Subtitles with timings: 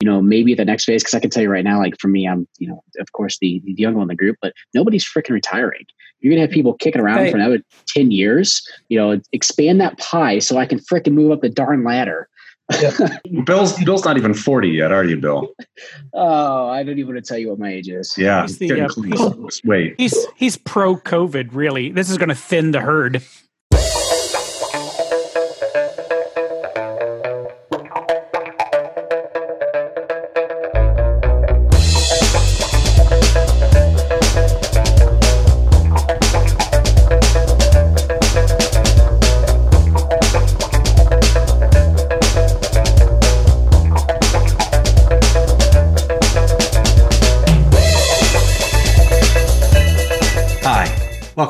[0.00, 2.08] you know, maybe the next phase, because I can tell you right now, like for
[2.08, 5.04] me, I'm, you know, of course the, the young one in the group, but nobody's
[5.04, 5.86] freaking retiring.
[6.20, 7.30] You're gonna have people kicking around right.
[7.30, 11.40] for another 10 years, you know, expand that pie so I can freaking move up
[11.40, 12.28] the darn ladder.
[12.80, 13.18] Yeah.
[13.44, 15.48] Bill's Bill's not even 40 yet, are you, Bill?
[16.12, 18.16] Oh, I don't even want to tell you what my age is.
[18.18, 18.42] Yeah.
[18.42, 19.94] He's the, uh, he's, wait.
[19.96, 21.90] He's he's pro COVID, really.
[21.90, 23.22] This is gonna thin the herd.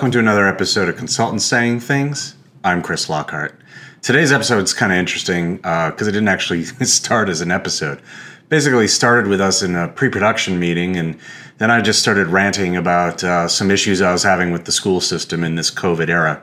[0.08, 2.34] Welcome to another episode of Consultants Saying Things.
[2.64, 3.60] I'm Chris Lockhart.
[4.00, 8.00] Today's episode is kind of interesting because uh, it didn't actually start as an episode.
[8.48, 11.18] Basically, started with us in a pre-production meeting, and
[11.58, 15.02] then I just started ranting about uh, some issues I was having with the school
[15.02, 16.42] system in this COVID era.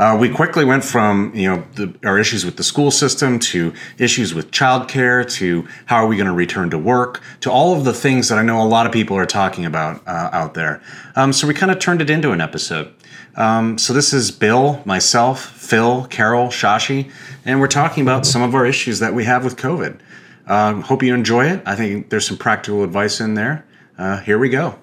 [0.00, 3.70] Uh, we quickly went from you know the, our issues with the school system to
[3.98, 7.84] issues with childcare to how are we going to return to work to all of
[7.84, 10.80] the things that I know a lot of people are talking about uh, out there.
[11.16, 12.94] Um, so we kind of turned it into an episode.
[13.36, 17.12] Um, so this is Bill, myself, Phil, Carol, Shashi,
[17.44, 20.00] and we're talking about some of our issues that we have with COVID.
[20.46, 21.62] Uh, hope you enjoy it.
[21.66, 23.66] I think there's some practical advice in there.
[23.98, 24.78] Uh, here we go.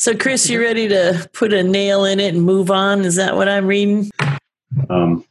[0.00, 3.02] So, Chris, you ready to put a nail in it and move on?
[3.02, 4.10] Is that what I'm reading?
[4.88, 5.26] Um,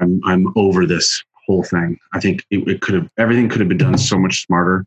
[0.00, 1.96] I'm I'm over this whole thing.
[2.12, 4.84] I think it, it could have everything could have been done so much smarter,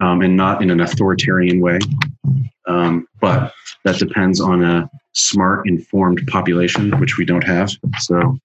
[0.00, 1.78] um, and not in an authoritarian way.
[2.66, 7.70] Um, but that depends on a smart, informed population, which we don't have.
[8.00, 8.36] So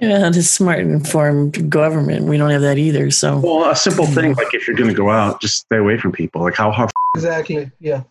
[0.00, 2.26] yeah, a smart informed government.
[2.26, 3.10] We don't have that either.
[3.10, 5.98] So, well, a simple thing like if you're going to go out, just stay away
[5.98, 6.42] from people.
[6.42, 6.90] Like how hard?
[7.16, 7.70] Exactly.
[7.80, 8.02] Yeah.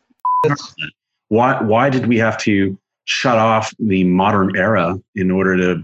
[1.30, 1.62] why?
[1.62, 5.84] Why did we have to shut off the modern era in order to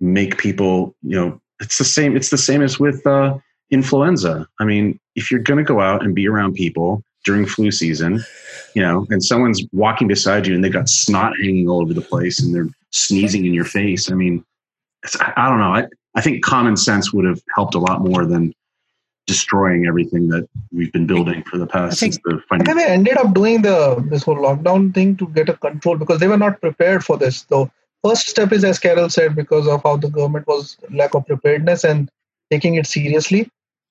[0.00, 0.94] make people?
[1.02, 2.16] You know, it's the same.
[2.16, 3.36] It's the same as with uh,
[3.70, 4.46] influenza.
[4.58, 8.24] I mean, if you're going to go out and be around people during flu season,
[8.74, 12.00] you know, and someone's walking beside you and they've got snot hanging all over the
[12.00, 14.10] place and they're sneezing in your face.
[14.10, 14.44] I mean
[15.20, 15.74] I don't know.
[15.74, 18.52] I, I think common sense would have helped a lot more than
[19.26, 23.16] destroying everything that we've been building for the past since the and then they ended
[23.16, 26.60] up doing the this whole lockdown thing to get a control because they were not
[26.60, 27.46] prepared for this.
[27.48, 27.70] So
[28.04, 31.84] first step is as Carol said, because of how the government was lack of preparedness
[31.84, 32.10] and
[32.50, 33.48] taking it seriously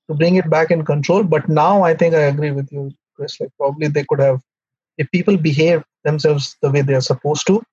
[0.10, 1.24] to bring it back in control.
[1.24, 3.40] But now I think I agree with you, Chris.
[3.40, 4.42] Like probably they could have
[4.98, 7.64] if people behave themselves the way they are supposed to,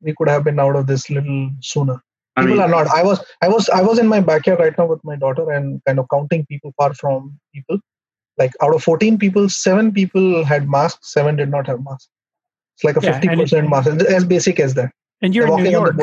[0.00, 2.00] we could have been out of this little sooner
[2.42, 2.86] people mean, are not.
[2.88, 5.82] I was i was i was in my backyard right now with my daughter and
[5.86, 7.78] kind of counting people far from people.
[8.36, 12.08] Like out of 14 people seven people had masks seven did not have masks.
[12.76, 13.88] It's like a yeah, 50% mask.
[14.08, 14.92] As basic as that.
[15.22, 15.96] And you're in new york.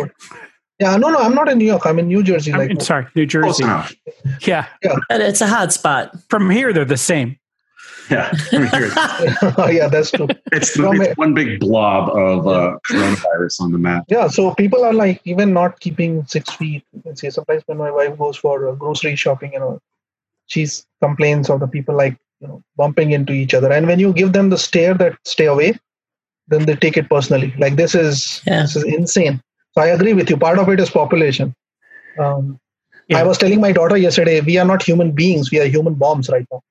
[0.79, 1.85] yeah no no i'm not in new york.
[1.85, 3.63] I'm in new jersey I'm, like sorry new jersey.
[4.41, 4.67] yeah.
[4.83, 4.95] Yeah.
[5.09, 6.15] It's a hot spot.
[6.29, 7.37] From here they're the same
[8.09, 8.31] yeah,
[9.69, 10.27] yeah, that's true.
[10.51, 14.05] It's, the, it's one big blob of uh, coronavirus on the map.
[14.07, 16.83] Yeah, so people are like even not keeping six feet.
[16.93, 19.79] You can say sometimes when my wife goes for uh, grocery shopping, you know,
[20.47, 24.13] she's complains of the people like you know bumping into each other, and when you
[24.13, 25.77] give them the stare that stay away,
[26.47, 27.53] then they take it personally.
[27.57, 28.61] Like this is yeah.
[28.61, 29.41] this is insane.
[29.73, 30.37] So I agree with you.
[30.37, 31.53] Part of it is population.
[32.19, 32.59] Um,
[33.09, 33.19] yeah.
[33.19, 35.51] I was telling my daughter yesterday, we are not human beings.
[35.51, 36.61] We are human bombs right now.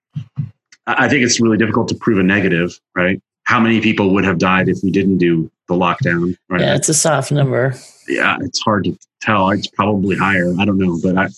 [0.87, 3.21] I think it's really difficult to prove a negative, right?
[3.45, 6.37] How many people would have died if we didn't do the lockdown?
[6.49, 6.61] Right?
[6.61, 7.75] Yeah, it's a soft number.
[8.09, 9.51] Yeah, it's hard to tell.
[9.51, 10.53] It's probably higher.
[10.59, 11.29] I don't know, but I,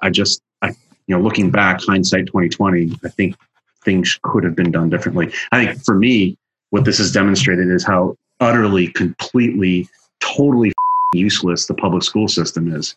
[0.00, 0.68] I just, I,
[1.06, 3.36] you know, looking back, hindsight twenty twenty, I think
[3.84, 5.32] things could have been done differently.
[5.52, 6.36] I think for me,
[6.70, 9.88] what this has demonstrated is how utterly, completely,
[10.20, 10.72] totally
[11.14, 12.96] useless the public school system is.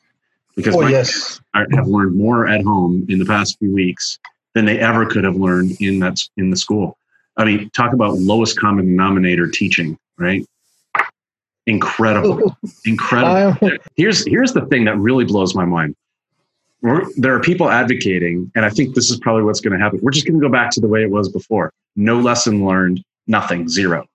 [0.56, 1.39] Because oh, yes.
[1.53, 4.19] I have learned more at home in the past few weeks
[4.56, 6.98] than they ever could have learned in that in the school.
[7.38, 10.46] I mean, talk about lowest common denominator teaching, right?
[11.66, 12.69] Incredible, oh.
[12.86, 13.78] incredible.
[13.96, 15.96] Here's here's the thing that really blows my mind.
[16.81, 20.00] We're, there are people advocating, and I think this is probably what's going to happen.
[20.01, 21.72] We're just going to go back to the way it was before.
[21.95, 24.07] No lesson learned, nothing, zero.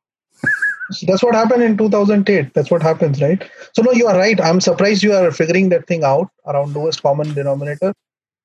[1.07, 2.55] That's what happened in 2008.
[2.55, 3.43] That's what happens, right?
[3.75, 4.41] So no, you are right.
[4.41, 7.93] I'm surprised you are figuring that thing out around lowest common denominator.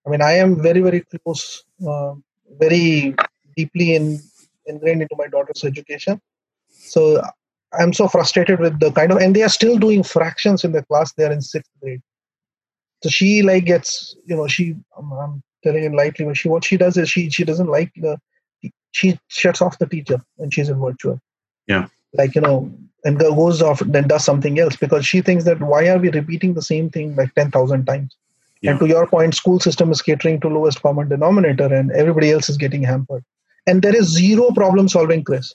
[0.06, 2.13] I mean, I am very, very close, uh,
[2.57, 3.15] very
[3.55, 4.19] deeply in,
[4.65, 6.19] ingrained into my daughter's education.
[6.69, 7.21] So
[7.73, 10.83] I'm so frustrated with the kind of, and they are still doing fractions in the
[10.83, 11.13] class.
[11.13, 12.01] They are in sixth grade.
[13.03, 16.25] So she like gets, you know, she, I'm telling it lightly.
[16.25, 18.17] But she what she does is she she doesn't like the
[18.91, 21.19] she shuts off the teacher when she's in virtual.
[21.67, 21.87] Yeah.
[22.13, 22.71] Like you know,
[23.05, 26.53] and goes off then does something else because she thinks that why are we repeating
[26.53, 28.15] the same thing like ten thousand times?
[28.61, 28.71] Yeah.
[28.71, 32.50] And to your point, school system is catering to lowest common denominator, and everybody else
[32.50, 33.23] is getting hampered.
[33.67, 35.53] And there is zero problem solving, Chris.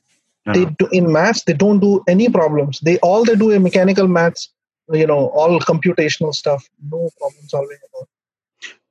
[0.52, 0.74] They Uh-huh.
[0.78, 2.80] do, in maths they don't do any problems.
[2.80, 4.48] They all they do is mechanical maths,
[4.92, 6.68] you know, all computational stuff.
[6.90, 8.08] No problem solving at all.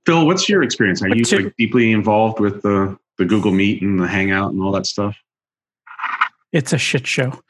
[0.06, 1.02] Phil, what's your experience?
[1.04, 4.62] Are you What's like deeply involved with the the Google Meet and the Hangout and
[4.62, 5.16] all that stuff?
[6.52, 7.42] it's a shit show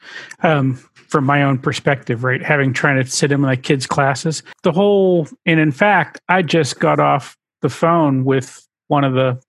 [0.42, 0.78] um,
[1.14, 2.42] from my own perspective right?
[2.42, 4.42] Having trying to sit in my kids classes.
[4.64, 9.40] The whole and in fact i just got off the phone with one of the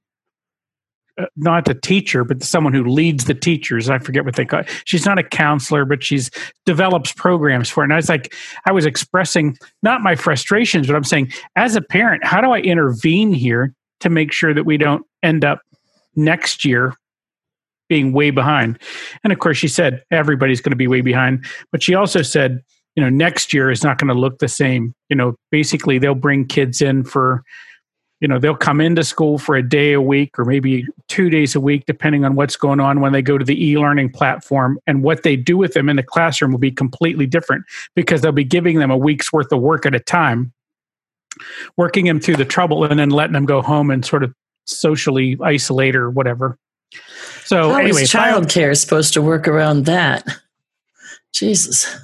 [1.19, 3.89] uh, not the teacher but someone who leads the teachers.
[3.89, 4.69] I forget what they call it.
[4.85, 6.29] she's not a counselor but she's
[6.67, 7.85] develops programs for it.
[7.85, 8.35] And i was like
[8.67, 12.59] i was expressing not my frustrations but i'm saying as a parent how do i
[12.59, 15.61] intervene here to make sure that we don't end up
[16.15, 16.93] next year
[17.89, 18.79] being way behind.
[19.23, 21.45] And of course, she said everybody's going to be way behind.
[21.71, 22.63] But she also said,
[22.95, 24.93] you know, next year is not going to look the same.
[25.09, 27.43] You know, basically, they'll bring kids in for,
[28.21, 31.55] you know, they'll come into school for a day a week or maybe two days
[31.55, 34.79] a week, depending on what's going on when they go to the e learning platform.
[34.87, 37.65] And what they do with them in the classroom will be completely different
[37.95, 40.53] because they'll be giving them a week's worth of work at a time,
[41.75, 44.33] working them through the trouble, and then letting them go home and sort of
[44.65, 46.57] socially isolate or whatever.
[47.45, 50.25] So How anyway, is if I- childcare supposed to work around that?
[51.33, 51.95] Jesus.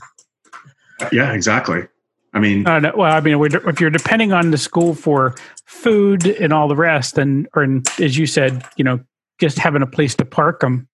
[1.11, 1.87] Yeah, exactly.
[2.33, 5.35] I mean, Uh, no, well, I mean, if you're depending on the school for
[5.65, 8.99] food and all the rest, then, or and as you said, you know,
[9.39, 10.87] just having a place to park them.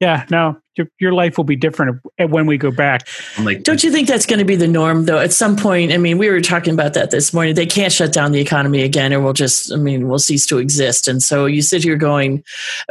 [0.00, 3.08] Yeah, no, your, your life will be different eh, when we go back.
[3.36, 5.18] I'm like, Don't you think that's going to be the norm, though?
[5.18, 7.54] At some point, I mean, we were talking about that this morning.
[7.54, 10.58] They can't shut down the economy again, or we'll just, I mean, we'll cease to
[10.58, 11.08] exist.
[11.08, 12.44] And so you sit here going,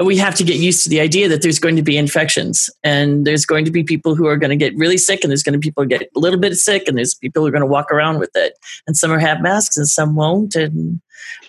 [0.04, 3.26] we have to get used to the idea that there's going to be infections, and
[3.26, 5.54] there's going to be people who are going to get really sick, and there's going
[5.54, 7.62] to be people who get a little bit sick, and there's people who are going
[7.62, 8.58] to walk around with it,
[8.88, 10.56] and some are have masks, and some won't.
[10.56, 11.02] And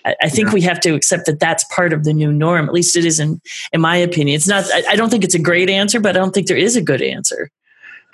[0.07, 0.55] I, I think Yeah.
[0.55, 2.67] we have to accept that that's part of the new norm.
[2.69, 3.41] At least it is, in
[3.73, 4.37] in my opinion.
[4.37, 4.65] It's not.
[4.73, 6.83] I, I don't think it's a great answer, but I don't think there is a
[6.83, 7.51] good answer.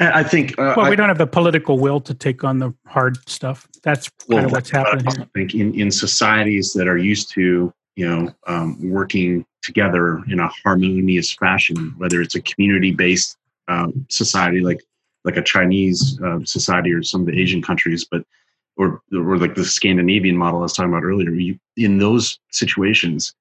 [0.00, 0.58] I think.
[0.58, 3.68] Uh, Well, I, we don't have the political will to take on the hard stuff.
[3.82, 8.08] That's kind of what's happening I think in in societies that are used to you
[8.08, 13.36] know um, working together in a harmonious fashion, whether it's a community based
[13.68, 14.80] um, society like
[15.24, 18.22] like a Chinese uh, society or some of the Asian countries, but
[18.76, 21.30] or or like the Scandinavian model I was talking about earlier.
[21.30, 23.34] You, in those situations,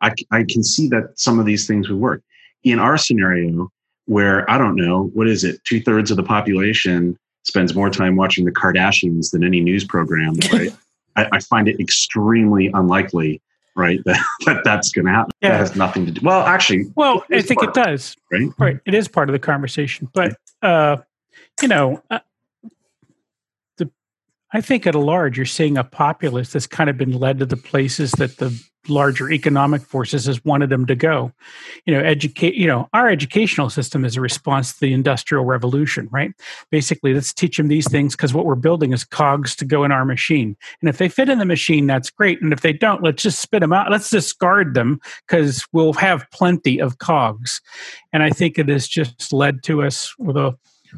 [0.00, 2.22] I can see that some of these things would work.
[2.64, 3.70] In our scenario,
[4.06, 8.16] where I don't know what is it, two thirds of the population spends more time
[8.16, 10.74] watching the Kardashians than any news program, right?
[11.16, 13.40] I, I find it extremely unlikely,
[13.76, 15.30] right, that, that that's going to happen.
[15.40, 15.50] Yeah.
[15.50, 16.20] That has nothing to do.
[16.24, 18.16] Well, actually, Well, I think it does.
[18.32, 18.48] right?
[18.58, 18.80] Right.
[18.86, 20.08] It is part of the conversation.
[20.12, 20.98] But, uh,
[21.62, 22.20] you know, uh,
[24.52, 27.46] I think at a large, you're seeing a populace that's kind of been led to
[27.46, 28.58] the places that the
[28.88, 31.32] larger economic forces has wanted them to go.
[31.84, 36.08] You know, educate, you know, our educational system is a response to the industrial revolution,
[36.10, 36.32] right?
[36.70, 39.92] Basically, let's teach them these things because what we're building is cogs to go in
[39.92, 40.56] our machine.
[40.80, 42.40] And if they fit in the machine, that's great.
[42.40, 43.90] And if they don't, let's just spit them out.
[43.90, 47.60] Let's discard them because we'll have plenty of cogs.
[48.12, 50.56] And I think it has just led to us with a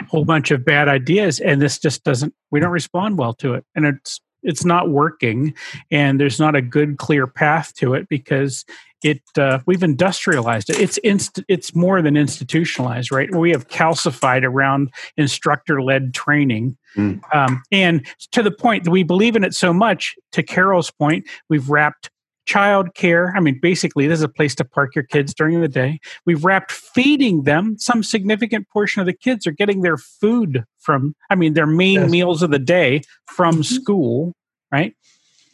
[0.08, 1.40] whole bunch of bad ideas.
[1.40, 3.64] And this just doesn't, we don't respond well to it.
[3.74, 5.54] And it's, it's not working
[5.90, 8.64] and there's not a good clear path to it because
[9.02, 14.44] it uh, we've industrialized it it's inst- it's more than institutionalized right we have calcified
[14.44, 17.20] around instructor led training Mm.
[17.32, 21.24] um, and to the point that we believe in it so much to carol's point
[21.48, 22.10] we've wrapped
[22.50, 25.68] child care i mean basically this is a place to park your kids during the
[25.68, 30.64] day we've wrapped feeding them some significant portion of the kids are getting their food
[30.78, 32.10] from i mean their main Yes.
[32.10, 33.02] meals of the day
[33.36, 33.64] from Mhm.
[33.64, 34.34] school
[34.72, 34.94] right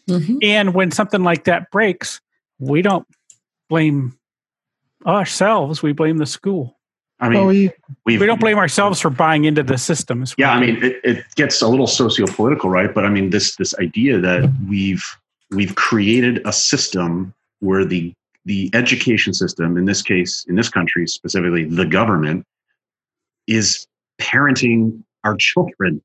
[0.08, 0.38] Mhm.
[0.42, 2.20] and when something like that breaks,
[2.60, 3.06] we don't
[3.68, 4.14] blame
[5.04, 6.78] ourselves, we blame the school.
[7.18, 7.70] I No, mean, we,
[8.04, 10.34] we've, We don't blame ourselves for buying into the systems.
[10.38, 12.94] Yeah, I mean, it, it gets a little socio-political, right?
[12.94, 15.02] But I mean, this this idea that we've
[15.50, 18.12] we've created a system where the
[18.44, 22.44] the education system, in this case, in this country specifically, the government
[23.48, 23.86] is
[24.20, 26.00] parenting our children,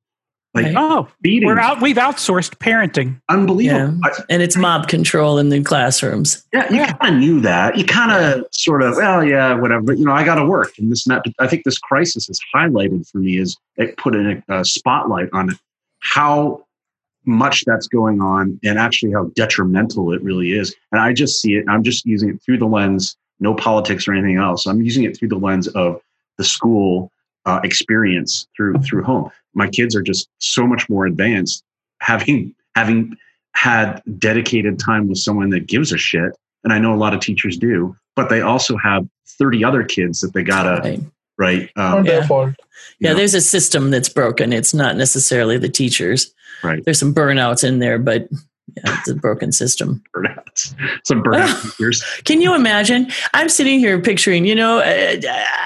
[0.55, 0.75] like Right.
[0.75, 1.45] oh, feeding.
[1.48, 3.21] we're out we've outsourced parenting.
[3.29, 4.00] Unbelievable.
[4.03, 4.10] Yeah.
[4.10, 6.43] I- And it's mob control in the classrooms.
[6.51, 6.93] Yeah, you Yeah.
[6.93, 7.77] kind of knew that.
[7.77, 9.83] You kind of sort of, well, yeah, whatever.
[9.83, 11.21] But you know, I got to work, and this and that.
[11.24, 14.65] But I think this crisis has highlighted for me is it put in a, a
[14.65, 15.51] spotlight on
[16.00, 16.65] how
[17.25, 20.75] much that's going on and actually how detrimental it really is.
[20.92, 24.13] And I just see it, I'm just using it through the lens, no politics or
[24.13, 24.66] anything else.
[24.66, 26.01] I'm using it through the lens of
[26.38, 27.12] the school
[27.46, 29.30] uh, experience through through home.
[29.54, 31.63] My kids are just so much more advanced,
[32.00, 33.18] having having
[33.54, 36.36] had dedicated time with someone that gives a shit.
[36.63, 40.20] And I know a lot of teachers do, but they also have 30 other kids
[40.22, 41.00] that they gotta Right.
[41.41, 41.69] Right.
[41.75, 42.27] Um, their Yeah.
[42.27, 42.51] fault.
[43.00, 44.53] Yeah, know, there's a system that's broken.
[44.53, 46.31] It's not necessarily the teachers.
[46.63, 46.83] Right.
[46.86, 48.27] There's some burnouts in there, but
[48.78, 50.04] yeah, it's a broken system.
[50.16, 50.74] burnouts,
[51.06, 52.24] some burnout.
[52.25, 53.12] Can you imagine?
[53.34, 55.22] I'm sitting here picturing, you know, uh,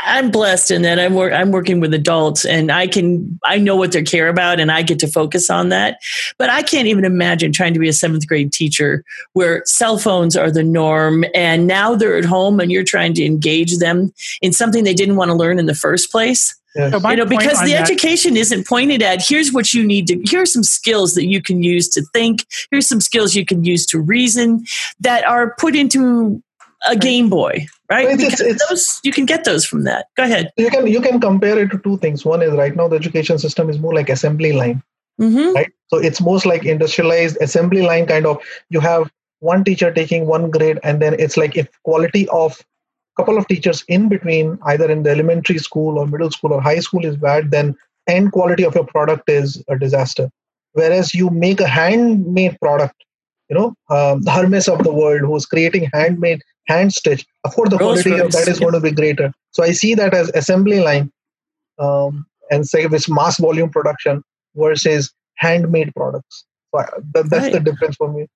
[0.06, 3.76] I'm blessed in that I'm wor- I'm working with adults and I can I know
[3.76, 6.00] what they care about and I get to focus on that.
[6.38, 10.36] But I can't even imagine trying to be a 7th grade teacher where cell phones
[10.36, 14.54] are the norm and now they're at home and you're trying to engage them in
[14.54, 16.56] something they didn't want to learn in the first place.
[16.75, 16.91] Yes.
[16.91, 20.22] So you know because the that- education isn't pointed at here's what you need to
[20.25, 23.86] here's some skills that you can use to think here's some skills you can use
[23.88, 24.65] to reason
[25.00, 26.41] that are put into
[26.89, 30.24] a game boy right It's- because it's- those you can get those from that go
[30.24, 32.25] ahead You can you can compare it to two things.
[32.25, 34.84] One is right now the education system is more like assembly line,
[35.17, 35.72] hmm right?
[35.94, 38.38] So it's most like industrialized assembly line kind of.
[38.70, 42.62] You have one teacher taking one grade, and then it's like if quality of
[43.18, 46.80] couple of teachers in between, either in the elementary school or middle school or high
[46.80, 47.76] school, is bad, then
[48.08, 50.30] end quality of your product is a disaster.
[50.74, 52.96] Whereas you make a handmade product,
[53.50, 57.26] you know, um, the Hermes of the world who's creating handmade, hand stitch.
[57.44, 59.32] Of course, the Rolls quality of that is is going to be greater.
[59.52, 61.12] So I see that as assembly line,
[61.80, 64.22] um, and say with mass volume production
[64.56, 66.46] versus handmade products.
[66.74, 68.28] So that, that's the difference for me.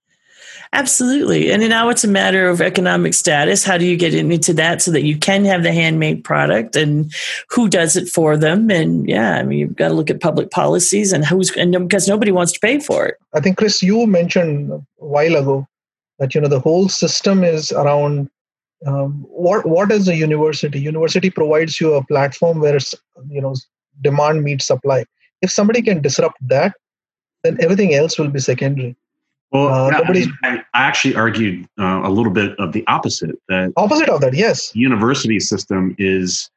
[0.74, 4.82] Absolutely and now it's a matter of economic status how do you get into that
[4.82, 7.12] so that you can have the handmade product and
[7.50, 10.52] who does it for them and yeah i mean you've got to look at public
[10.52, 14.08] policies and who's and because nobody wants to pay for it I think Chris, you
[14.08, 15.68] mentioned a while ago
[16.18, 18.30] that you know the whole system is around
[18.86, 20.80] um, what what is a university?
[20.80, 22.80] University provides you a platform where
[23.30, 23.56] you know
[24.02, 25.06] demand meets supply.
[25.42, 26.74] If somebody can disrupt that,
[27.44, 28.96] then everything else will be secondary.
[29.51, 32.86] Well, Uh, yeah, I, mean, I I actually argued uh, a little bit of the
[32.88, 34.75] opposite that Opposite of that, yes.
[34.75, 36.50] university system is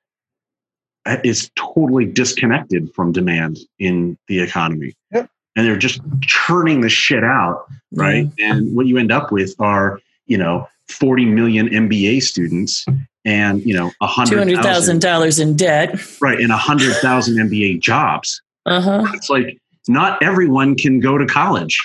[1.25, 4.95] is totally disconnected from demand in the economy.
[5.13, 5.29] Yep.
[5.57, 8.29] And they're just churning the shit out, right?
[8.39, 12.87] And what you end up with are, you know, 40 million MBA students
[13.25, 16.01] and, you know, a Two hundred thousand hundred dollars in debt.
[16.21, 18.41] right, and a hundred thousand MBA jobs.
[18.67, 19.07] Uh huh.
[19.15, 19.59] It's like
[19.89, 21.77] not everyone can go to college.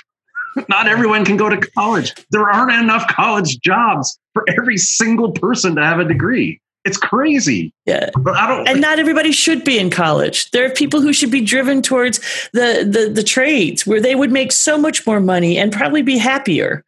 [0.69, 2.13] Not everyone can go to college.
[2.31, 6.59] There aren't enough college jobs for every single person to have a degree.
[6.85, 7.73] It's crazy.
[7.85, 8.67] Yeah, But I don't.
[8.67, 10.49] and not everybody should be in college.
[10.51, 12.19] There are people who should be driven towards
[12.53, 16.17] the the, the trades where they would make so much more money and probably be
[16.17, 16.85] happier.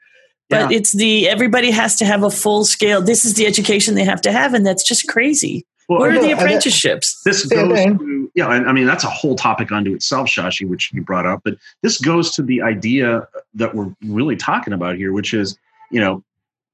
[0.50, 0.78] But Yeah.
[0.78, 3.02] it's the everybody has to have a full scale.
[3.02, 5.66] This is the education they have to have, and that's just crazy.
[5.90, 7.22] Well, Where are the and that- apprenticeships?
[7.24, 10.92] this goes to yeah and i mean that's a whole topic unto itself shashi which
[10.94, 15.12] you brought up but this goes to the idea that we're really talking about here
[15.12, 15.58] which is
[15.92, 16.24] you know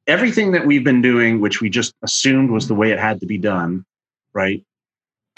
[0.08, 3.26] everything that we've been doing which we just assumed was the way it had to
[3.26, 3.86] be done
[4.34, 4.62] right?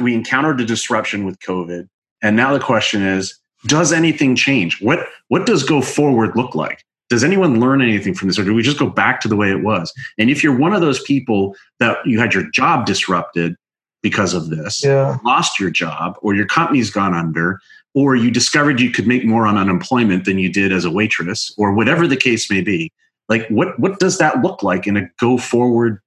[0.02, 1.88] We encountered a disruption with covid
[2.22, 4.82] and now the question is does anything change?
[4.82, 6.84] What what does go forward look like?
[7.10, 9.50] Does anyone learn anything from this or do we just go back to the way
[9.52, 9.94] it was?
[10.18, 13.56] And if you're one of those people that you had your job disrupted
[14.02, 15.18] because of this Yeah.
[15.26, 17.60] lost your job or your company's gone under
[17.94, 21.54] or you discovered you could make more on unemployment than you did as a waitress
[21.58, 22.92] or whatever the case may be
[23.30, 26.00] like what what does that look like in a go forward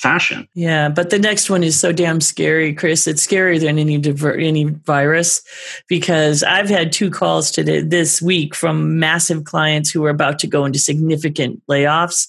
[0.00, 3.06] fashion Yeah, but the next one is so damn scary, Chris.
[3.06, 5.42] It's scarier than any diver- any virus
[5.88, 10.46] because I've had two calls today this week from massive clients who are about to
[10.46, 12.28] go into significant layoffs,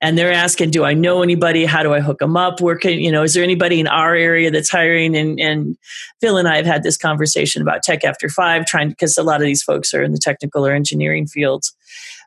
[0.00, 1.66] and they're asking, "Do I know anybody?
[1.66, 2.60] How do I hook them up?
[2.60, 3.22] Where can you know?
[3.22, 5.76] Is there anybody in our area that's hiring?" And and
[6.20, 9.40] Phil and I have had this conversation about Tech After Five, trying because a lot
[9.40, 11.74] of these folks are in the technical or engineering fields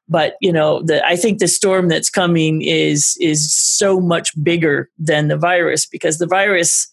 [0.07, 4.89] but you know the, i think the storm that's coming is is so much bigger
[4.97, 6.87] than the virus because the virus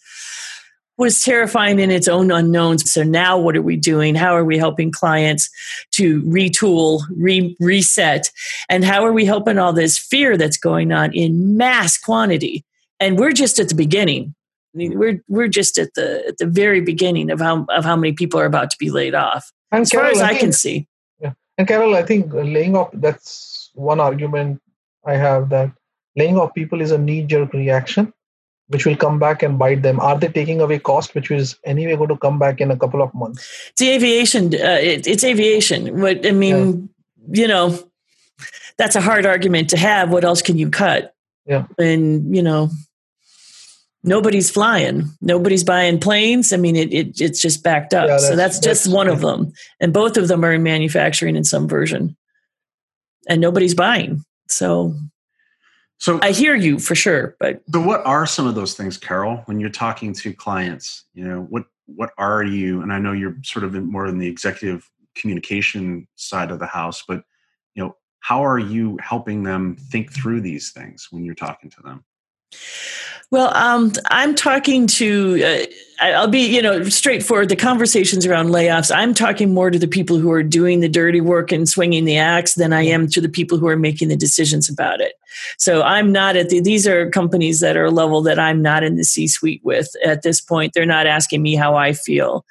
[1.01, 2.89] was terrifying in its own unknowns.
[2.93, 4.15] So now what are we doing?
[4.15, 5.49] How are we helping clients
[5.93, 8.31] to retool re- reset?
[8.69, 12.67] And how are we helping all this fear that's going on in mass quantity?
[13.01, 14.35] And we're just at the beginning.
[14.75, 17.97] I mean, we're we're just at the at the very beginning of how of how
[17.97, 19.51] many people are about to be laid off.
[19.73, 20.87] As far as i can see
[21.61, 24.63] And Carol, I think laying off, that's one argument
[25.05, 25.71] I have that
[26.17, 28.15] laying off people is a knee jerk reaction,
[28.69, 30.01] which will come back and bite them.
[30.01, 33.03] Are they taking away cost, which is anyway going to come back in a couple
[33.03, 33.47] of months?
[33.69, 36.89] it's the aviation uh, it, it's aviation what i mean
[37.29, 37.79] you know,
[38.77, 40.11] that's a hard argument to have.
[40.11, 41.15] What else can you cut?
[41.47, 41.67] Yeah.
[41.79, 42.71] And, you know,
[44.03, 45.11] nobody's flying.
[45.21, 46.53] Nobody's buying planes.
[46.53, 48.09] I mean, it, it it's just backed up.
[48.09, 49.53] Yeah, that's, so that's, that's just one of them.
[49.81, 52.17] And both of them are in manufacturing in some version.
[53.29, 54.25] And nobody's buying.
[54.49, 54.95] So
[55.99, 59.43] so I hear you for sure, but but what are some of those things, Carol?
[59.45, 62.81] When you're talking to clients, you know what what are you?
[62.81, 66.67] And I know you're sort of in, more in the executive communication side of the
[66.67, 67.23] house, but
[67.75, 71.83] you know how are you helping them think through these things when you're talking to
[71.83, 72.05] them?
[73.31, 77.49] Well, um, I'm talking to, uh, I'll be, you know, straightforward.
[77.49, 81.21] The conversations around layoffs, I'm talking more to the people who are doing the dirty
[81.21, 84.17] work and swinging the axe than I am to the people who are making the
[84.17, 85.13] decisions about it.
[85.59, 88.83] So I'm not at the, these are companies that are a level that I'm not
[88.83, 90.73] in the C suite with at this point.
[90.73, 92.45] They're not asking me how I feel.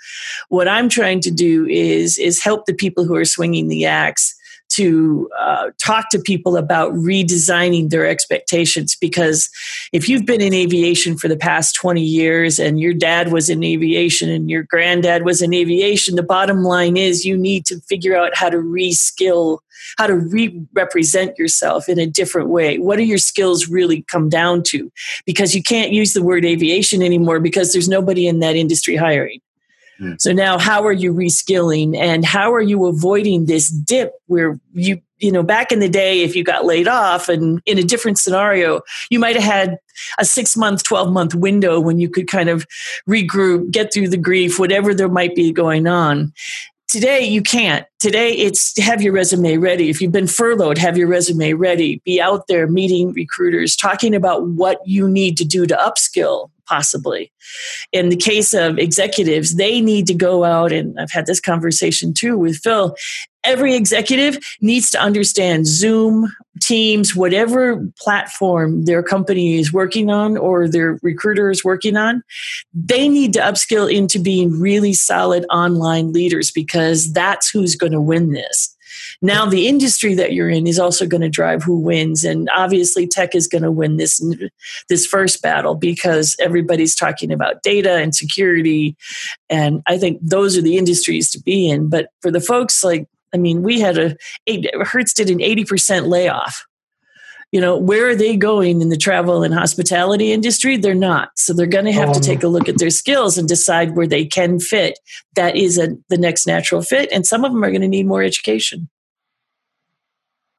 [0.48, 4.34] What I'm trying to do is, is help the people who are swinging the axe
[4.70, 9.50] to uh, talk to people about redesigning their expectations because
[9.92, 13.64] if you've been in aviation for the past 20 years and your dad was in
[13.64, 18.16] aviation and your granddad was in aviation the bottom line is you need to figure
[18.16, 19.60] out how to reskill
[19.98, 22.78] how to re-represent yourself in a different way.
[22.78, 24.92] What do your skills really come down to?
[25.26, 29.40] Because you can't use the word aviation anymore because there's nobody in that industry hiring
[30.00, 30.14] Hmm.
[30.18, 35.02] So now how are you reskilling and how are you avoiding this dip where you
[35.18, 38.18] you know back in the day if you got laid off and in a different
[38.18, 39.78] scenario you might have had
[40.18, 42.66] a 6 month 12 month window when you could kind of
[43.08, 46.34] regroup get through the grief whatever there might be going on.
[46.88, 47.86] Today you can't.
[48.00, 49.90] Today it's have your resume ready.
[49.90, 52.02] If you've been furloughed have your resume ready.
[52.06, 57.32] Be out there meeting recruiters talking about what you need to do to upskill possibly.
[57.92, 62.14] In the case of executives, they need to go out, and I've had this conversation
[62.14, 62.96] too with Phil.
[63.44, 70.68] Every executive needs to understand Zoom, Teams, whatever platform their company is working on or
[70.68, 72.22] their recruiter is working on.
[72.74, 78.02] They need to upskill into being really solid online leaders because that's who's going to
[78.02, 78.76] win this.
[79.22, 83.06] Now, the industry that you're in is also going to drive who wins, and obviously,
[83.06, 84.24] tech is going to win this
[84.88, 88.96] this first battle because everybody's talking about data and security,
[89.50, 91.90] and I think those are the industries to be in.
[91.90, 94.16] But for the folks like, I mean, we had a
[94.86, 96.66] Hertz did an eighty percent layoff.
[97.52, 100.78] You know where are they going in the travel and hospitality industry?
[100.78, 101.32] They're not.
[101.36, 103.98] So they're going to have um, to take a look at their skills and decide
[103.98, 104.98] where they can fit
[105.36, 108.06] that is a, the next natural fit and some of them are going to need
[108.06, 108.88] more education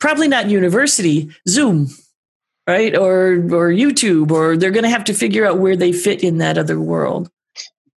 [0.00, 1.88] probably not university, Zoom,
[2.66, 2.96] right?
[2.96, 6.38] Or or YouTube, or they're going to have to figure out where they fit in
[6.38, 7.30] that other world.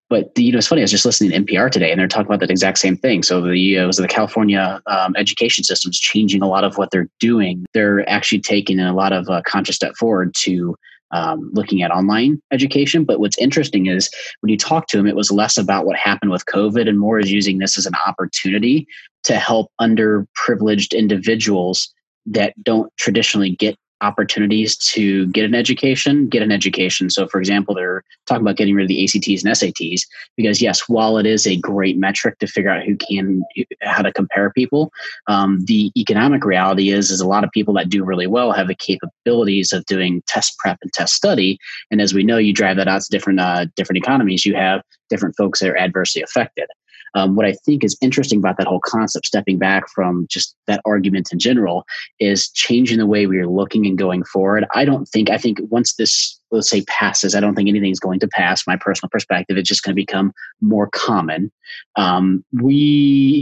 [0.10, 0.82] But you know, it's funny.
[0.82, 3.24] I was just listening to NPR today, and they're talking about that exact same thing.
[3.24, 7.10] So the uh, was the California um, education is changing a lot of what they're
[7.20, 7.66] doing.
[7.74, 10.76] They're actually taking a lot of uh, conscious step forward to
[11.14, 13.06] um, looking at online education.
[13.06, 14.12] But what's interesting is
[14.42, 17.20] when you talk to them, it was less about what happened with COVID and more
[17.20, 18.88] is using this as an opportunity
[19.24, 21.94] to help underprivileged individuals
[22.26, 27.10] that don't traditionally get opportunities to get an education, get an education.
[27.10, 30.02] So, for example, they're talking about getting rid of the ACTs and SATs
[30.36, 33.44] because, yes, while it is a great metric to figure out who can,
[33.82, 34.92] how to compare people,
[35.28, 38.68] um, the economic reality is, is a lot of people that do really well have
[38.68, 41.58] the capabilities of doing test prep and test study.
[41.90, 44.46] And as we know, you drive that out to different uh, different economies.
[44.46, 46.68] You have different folks that are adversely affected.
[47.16, 50.82] Um, what I think is interesting about that whole concept, stepping back from just that
[50.86, 51.86] argument in general,
[52.20, 54.66] is changing the way we are looking and going forward.
[54.74, 57.36] I don't think, I think once this let's say passes.
[57.36, 58.66] I don't think anything's going to pass.
[58.68, 61.52] My personal perspective, it's just going to become more common.
[61.96, 62.76] Um, we,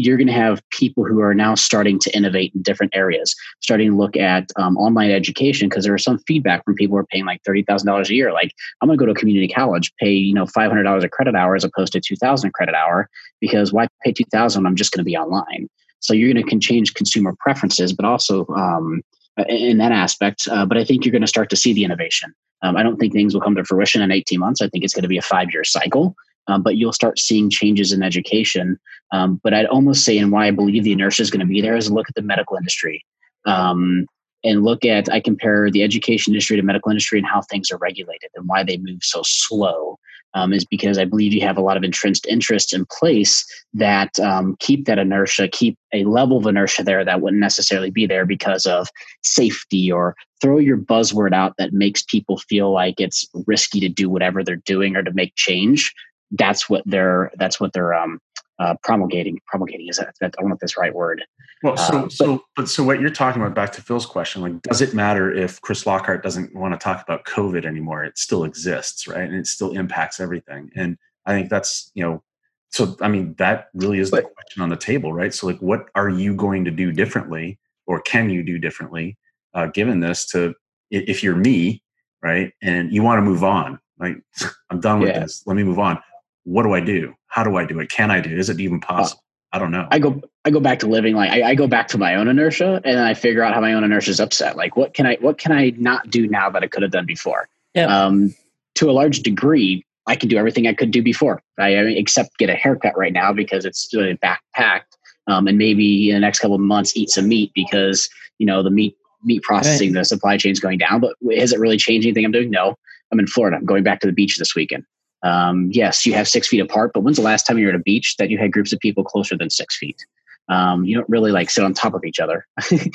[0.03, 3.91] you're going to have people who are now starting to innovate in different areas, starting
[3.91, 7.05] to look at um, online education because there was some feedback from people who are
[7.05, 8.31] paying like thirty thousand dollars a year.
[8.31, 11.09] Like, I'm going to go to community college, pay you know five hundred dollars a
[11.09, 14.65] credit hour as opposed to two thousand a credit hour because why pay two thousand?
[14.65, 15.67] I'm just going to be online.
[15.99, 19.03] So you're going to can change consumer preferences, but also um,
[19.47, 20.47] in that aspect.
[20.49, 22.33] Uh, but I think you're going to start to see the innovation.
[22.61, 24.61] Um, I don't think things will come to fruition in 18 months.
[24.61, 26.15] I think it's going to be a five year cycle.
[26.47, 28.79] Um, but you'll start seeing changes in education.
[29.11, 31.61] Um, but I'd almost say, and why I believe the inertia is going to be
[31.61, 33.05] there, is look at the medical industry
[33.45, 34.05] um,
[34.43, 35.11] and look at.
[35.11, 38.63] I compare the education industry to medical industry and how things are regulated and why
[38.63, 39.99] they move so slow
[40.33, 44.17] um, is because I believe you have a lot of entrenched interests in place that
[44.19, 48.25] um, keep that inertia, keep a level of inertia there that wouldn't necessarily be there
[48.25, 48.87] because of
[49.23, 54.09] safety or throw your buzzword out that makes people feel like it's risky to do
[54.09, 55.93] whatever they're doing or to make change.
[56.31, 58.19] That's what they're that's what they're um,
[58.61, 59.39] uh, promulgating.
[59.47, 61.23] Promulgating is that, I don't know if that's the right word.
[61.63, 64.41] Well, so uh, but, so but so what you're talking about back to Phil's question,
[64.41, 68.03] like, does it matter if Chris Lockhart doesn't want to talk about COVID anymore?
[68.03, 69.23] It still exists, right?
[69.23, 70.69] And it still impacts everything.
[70.75, 72.23] And I think that's you know,
[72.69, 75.33] so I mean that really is but, the question on the table, right?
[75.33, 79.17] So like, what are you going to do differently, or can you do differently,
[79.53, 80.25] uh, given this?
[80.27, 80.53] To
[80.89, 81.83] if you're me,
[82.21, 84.17] right, and you want to move on, like
[84.69, 85.19] I'm done with yeah.
[85.19, 85.99] this, let me move on.
[86.43, 87.13] What do I do?
[87.27, 87.89] How do I do it?
[87.89, 88.31] Can I do?
[88.31, 88.39] It?
[88.39, 89.23] Is it even uh, possible?
[89.53, 89.87] I don't know.
[89.91, 92.27] I go I go back to living like I, I, go back to my own
[92.27, 94.55] inertia and then I figure out how my own inertia is upset.
[94.55, 97.05] Like what can I what can I not do now that I could have done
[97.05, 97.49] before?
[97.75, 97.89] Yep.
[97.89, 98.33] Um,
[98.75, 101.43] to a large degree, I can do everything I could do before.
[101.59, 104.81] I, I mean, except get a haircut right now because it's really backpacked.
[105.27, 108.63] Um, and maybe in the next couple of months eat some meat because you know
[108.63, 109.99] the meat meat processing right.
[109.99, 111.01] the supply chain is going down.
[111.01, 112.49] But has it really changed anything I'm doing?
[112.49, 112.75] No.
[113.11, 113.57] I'm in Florida.
[113.57, 114.85] I'm going back to the beach this weekend.
[115.23, 117.79] Um, yes, you have six feet apart, but when's the last time you were at
[117.79, 120.05] a beach that you had groups of people closer than six feet?
[120.49, 122.45] Um, you don't really like sit on top of each other.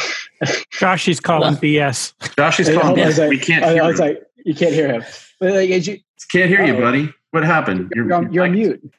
[0.72, 2.12] Josh is calling well, BS.
[2.36, 3.18] Josh is calling BS.
[3.18, 4.06] Like, we can't I, hear I was him.
[4.06, 5.04] like, you can't hear him.
[5.40, 5.98] Like, you,
[6.30, 7.12] can't hear you, buddy.
[7.30, 7.92] What happened?
[7.94, 8.92] You're, you're, you're on mute.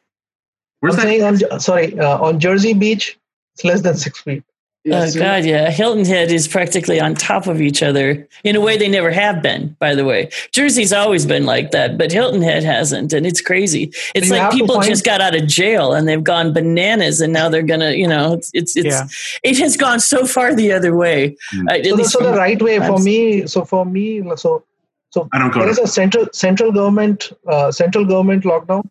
[0.80, 1.52] Where's I'm that?
[1.52, 3.18] On, sorry, uh, on Jersey Beach,
[3.56, 4.44] it's less than six feet.
[4.90, 5.70] Oh God, yeah.
[5.70, 9.42] Hilton Head is practically on top of each other in a way they never have
[9.42, 9.76] been.
[9.80, 13.92] By the way, Jersey's always been like that, but Hilton Head hasn't, and it's crazy.
[14.16, 17.50] It's like people find- just got out of jail and they've gone bananas, and now
[17.50, 19.08] they're gonna, you know, it's it's, it's yeah.
[19.44, 21.36] it has gone so far the other way.
[21.54, 21.70] Mm.
[21.70, 23.46] Uh, so, so the right way for me.
[23.48, 24.64] So for me, so
[25.12, 28.88] so I don't go there is a central central government uh, central government lockdown.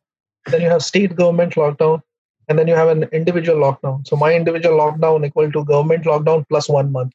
[0.47, 2.03] Then you have state government lockdown
[2.49, 4.07] and then you have an individual lockdown.
[4.07, 7.13] So my individual lockdown equal to government lockdown plus one month.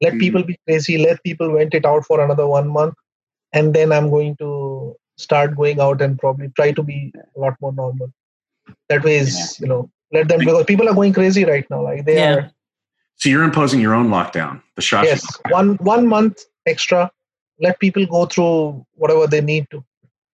[0.00, 0.20] Let mm-hmm.
[0.20, 0.98] people be crazy.
[0.98, 2.94] Let people vent it out for another one month,
[3.52, 7.56] and then I'm going to start going out and probably try to be a lot
[7.60, 8.12] more normal.
[8.88, 9.64] That way is yeah.
[9.64, 11.82] you know let them because people are going crazy right now.
[11.82, 12.34] Like they yeah.
[12.34, 12.52] are.
[13.16, 14.62] So you're imposing your own lockdown.
[14.76, 15.04] The shot.
[15.04, 17.10] Yes, one one month extra.
[17.60, 19.84] Let people go through whatever they need to,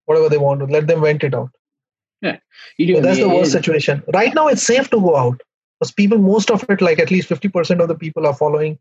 [0.05, 0.67] whatever they want to.
[0.67, 1.49] Let them vent it out.
[2.77, 2.95] Yeah, you.
[2.95, 4.03] So that's the worst situation.
[4.13, 5.41] Right now, it's safe to go out
[5.79, 8.77] because people, most of it, like at least fifty percent of the people are following,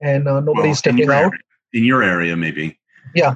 [0.00, 1.24] and uh, nobody's well, stepping out.
[1.24, 1.30] Area,
[1.72, 2.78] in your area, maybe.
[3.14, 3.34] Yeah.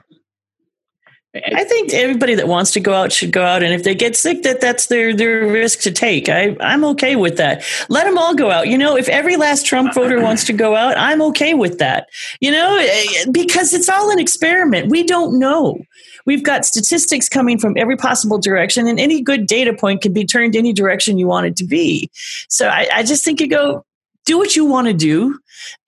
[1.32, 4.16] I think everybody that wants to go out should go out, and if they get
[4.16, 6.28] sick, that that's their their risk to take.
[6.28, 7.62] I I'm okay with that.
[7.88, 8.66] Let them all go out.
[8.66, 12.08] You know, if every last Trump voter wants to go out, I'm okay with that.
[12.40, 14.90] You know, eh, because it's all an experiment.
[14.90, 15.78] We don't know.
[16.26, 20.24] We've got statistics coming from every possible direction, and any good data point can be
[20.24, 22.10] turned any direction you want it to be.
[22.48, 23.84] So I, I just think you go
[24.26, 25.38] do what you want to do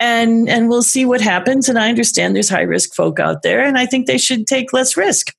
[0.01, 3.63] and and we'll see what happens and i understand there's high risk folk out there
[3.65, 5.35] and i think they should take less risk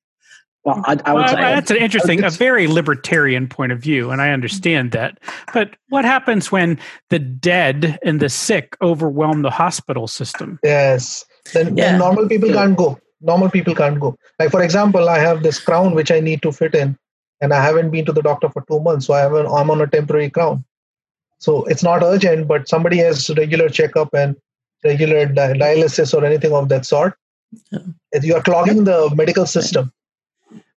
[0.66, 4.30] well, I, I well, that's an interesting, a very libertarian point of view, and I
[4.30, 5.20] understand that.
[5.54, 6.80] But what happens when
[7.10, 10.60] the dead and the sick overwhelm the hospital system?
[10.64, 11.92] Yes, then, yeah.
[11.92, 14.16] then normal people can't go normal people can't go.
[14.40, 16.98] Like for example i have this crown which i need to fit in
[17.42, 19.72] and i haven't been to the doctor for two months so i have an, i'm
[19.72, 20.64] on a temporary crown.
[21.40, 24.36] So it's not urgent but somebody has regular checkup and
[24.84, 27.16] regular di- dialysis or anything of that sort.
[27.72, 28.22] Yeah.
[28.22, 29.92] you are clogging the medical system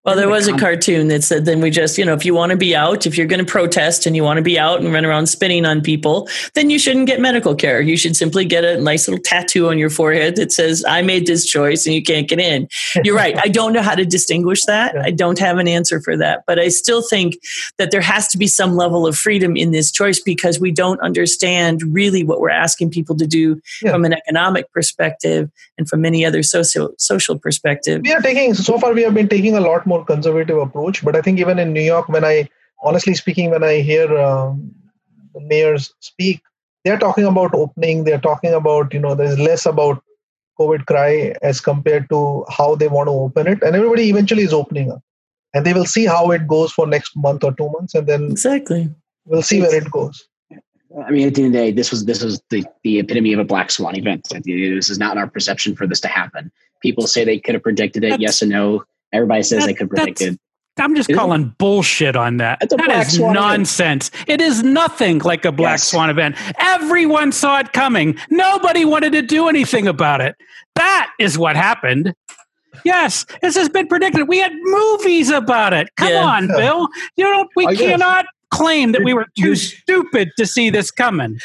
[0.06, 2.50] well, there was a cartoon that said, then we just, you know, if you want
[2.50, 4.92] to be out, if you're going to protest and you want to be out and
[4.92, 7.80] run around spinning on people, then you shouldn't get medical care.
[7.80, 11.26] You should simply get a nice little tattoo on your forehead that says, I made
[11.26, 12.68] this choice and you can't get in.
[13.02, 13.36] You're right.
[13.36, 14.96] I don't know how to distinguish that.
[14.96, 16.44] I don't have an answer for that.
[16.46, 17.38] But I still think
[17.78, 21.00] that there has to be some level of freedom in this choice because we don't
[21.00, 23.90] understand really what we're asking people to do yeah.
[23.90, 28.02] from an economic perspective and from many other social social perspective.
[28.02, 31.04] We are taking, so far, we have been taking a lot more more conservative approach.
[31.04, 32.48] But I think even in New York, when I
[32.82, 34.72] honestly speaking, when I hear um,
[35.34, 36.42] the mayors speak,
[36.84, 38.04] they're talking about opening.
[38.04, 40.02] They're talking about you know there's less about
[40.60, 44.52] COVID cry as compared to how they want to open it, and everybody eventually is
[44.52, 45.02] opening up,
[45.54, 48.30] and they will see how it goes for next month or two months, and then
[48.30, 48.88] exactly
[49.24, 50.26] we'll see where it goes.
[51.04, 53.32] I mean, at the end of the day, this was this was the, the epitome
[53.32, 54.28] of a black swan event.
[54.44, 56.50] This is not our perception for this to happen.
[56.80, 58.84] People say they could have predicted it, That's, yes and no.
[59.12, 60.38] Everybody says that, they could predict it.
[60.78, 61.58] I'm just Isn't calling it?
[61.58, 62.60] bullshit on that.
[62.60, 64.08] That is nonsense.
[64.08, 64.28] Event.
[64.28, 65.88] It is nothing like a black yes.
[65.88, 66.36] swan event.
[66.58, 68.18] Everyone saw it coming.
[68.30, 70.36] Nobody wanted to do anything about it.
[70.74, 72.14] That is what happened.
[72.84, 74.28] Yes, this has been predicted.
[74.28, 75.88] We had movies about it.
[75.96, 76.24] Come yeah.
[76.24, 76.88] on, Bill.
[77.16, 77.48] You don't.
[77.56, 81.38] We cannot claim that we were too stupid to see this coming.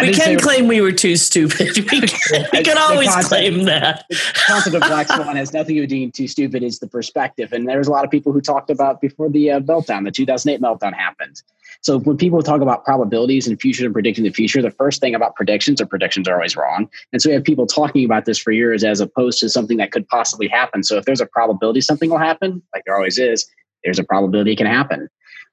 [0.00, 1.76] We can claim we were too stupid.
[1.86, 4.04] We can, we can always concept, claim that.
[4.08, 6.62] The concept of black swan has nothing to do with being too stupid.
[6.62, 9.60] It's the perspective, and there's a lot of people who talked about before the uh,
[9.60, 11.42] meltdown, the 2008 meltdown happened.
[11.82, 15.14] So when people talk about probabilities and future and predicting the future, the first thing
[15.14, 16.88] about predictions are predictions are always wrong.
[17.12, 19.92] And so we have people talking about this for years as opposed to something that
[19.92, 20.82] could possibly happen.
[20.82, 23.46] So if there's a probability something will happen, like there always is,
[23.84, 25.08] there's a probability it can happen.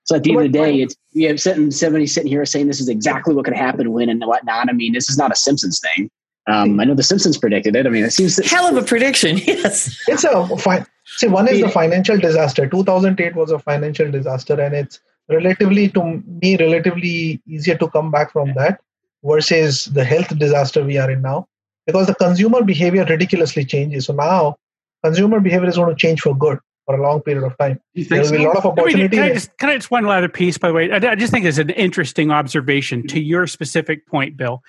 [0.05, 2.67] So at the end of the day, it's we have sitting, somebody sitting here saying
[2.67, 4.69] this is exactly what could happen when and whatnot.
[4.69, 6.09] I mean, this is not a Simpsons thing.
[6.47, 7.87] Um, I know the Simpsons predicted it.
[7.87, 9.37] I mean, it seems that, hell of a prediction.
[9.47, 10.85] Yes, it's a fine.
[11.05, 12.67] See, one is the financial disaster.
[12.67, 18.31] 2008 was a financial disaster, and it's relatively to me relatively easier to come back
[18.31, 18.81] from that
[19.23, 21.47] versus the health disaster we are in now
[21.85, 24.07] because the consumer behavior ridiculously changes.
[24.07, 24.57] So now
[25.03, 27.79] consumer behavior is going to change for good for a long period of time.
[27.95, 28.37] There will so?
[28.37, 28.99] be a lot of opportunity.
[28.99, 30.91] I mean, can, I just, can I just one other piece, by the way?
[30.91, 34.61] I, I just think it's an interesting observation to your specific point, Bill.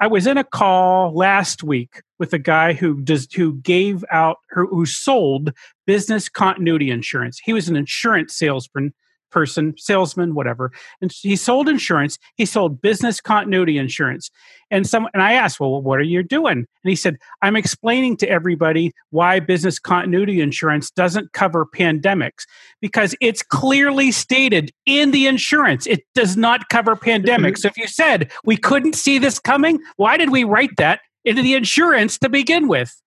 [0.00, 4.38] I was in a call last week with a guy who does who gave out
[4.50, 5.52] who sold
[5.86, 7.40] business continuity insurance.
[7.42, 8.92] He was an insurance salesman
[9.32, 10.70] person, salesman, whatever.
[11.00, 12.18] And he sold insurance.
[12.36, 14.30] He sold business continuity insurance.
[14.70, 16.58] And some and I asked, well, what are you doing?
[16.58, 22.44] And he said, I'm explaining to everybody why business continuity insurance doesn't cover pandemics
[22.80, 27.58] because it's clearly stated in the insurance it does not cover pandemics.
[27.58, 31.42] so if you said we couldn't see this coming, why did we write that into
[31.42, 33.01] the insurance to begin with?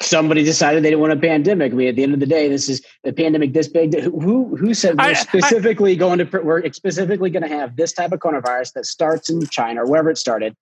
[0.00, 1.72] Somebody decided they didn't want a pandemic.
[1.72, 3.98] I mean, at the end of the day, this is a pandemic this big.
[4.00, 7.92] Who who said we're I, specifically I, going to we're specifically going to have this
[7.92, 10.56] type of coronavirus that starts in China or wherever it started?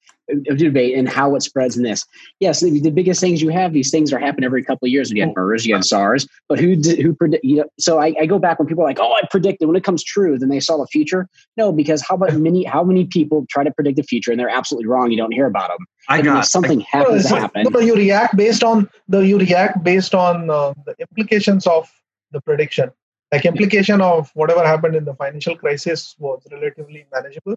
[0.57, 2.07] Debate and how it spreads in this.
[2.41, 5.11] Yes, the, the, biggest things you have, these things are happen every couple of years.
[5.11, 7.45] You get MERS, you get SARS, but who who predict?
[7.45, 9.77] You know, so I, I, go back when people are like, "Oh, I predicted." When
[9.77, 11.29] it comes true, then they saw the future.
[11.57, 12.65] No, because how about many?
[12.65, 15.11] How many people try to predict the future and they're absolutely wrong?
[15.11, 15.87] You don't hear about them.
[16.09, 17.67] I got something I, happens to happen.
[17.71, 21.91] No, you react based on the you react based on uh, the implications of
[22.33, 22.91] the prediction.
[23.33, 27.55] Like implication of whatever happened in the financial crisis was relatively manageable,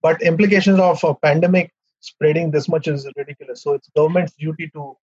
[0.00, 1.72] but implications of a pandemic
[2.06, 3.62] spreading this much is ridiculous.
[3.62, 4.96] So it's government's duty to.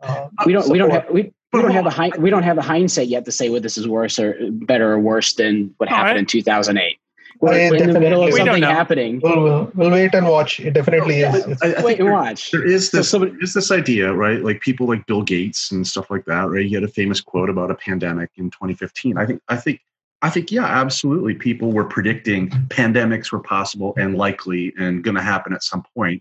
[0.00, 0.62] Uh, we don't.
[0.62, 0.72] Support.
[0.72, 1.10] We don't have.
[1.10, 3.78] We, we don't have a we don't have a hindsight yet to say whether this
[3.78, 6.18] is worse or better or worse than what happened right.
[6.18, 6.98] in 2008.
[7.40, 9.20] We're, we're in the middle of we something happening.
[9.22, 10.58] We'll, we'll, we'll, wait and watch.
[10.60, 11.62] It definitely oh, is.
[11.62, 12.50] I, I wait and watch.
[12.50, 13.10] There is this.
[13.10, 14.42] So somebody, is this idea, right?
[14.42, 16.64] Like people like Bill Gates and stuff like that, right?
[16.64, 19.18] You had a famous quote about a pandemic in 2015.
[19.18, 19.42] I think.
[19.48, 19.80] I think.
[20.26, 21.34] I think, yeah, absolutely.
[21.34, 26.20] People were predicting pandemics were possible and likely and going to happen at some point.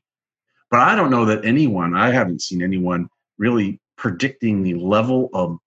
[0.70, 5.58] But I don't know that anyone, I haven't seen anyone really predicting the level of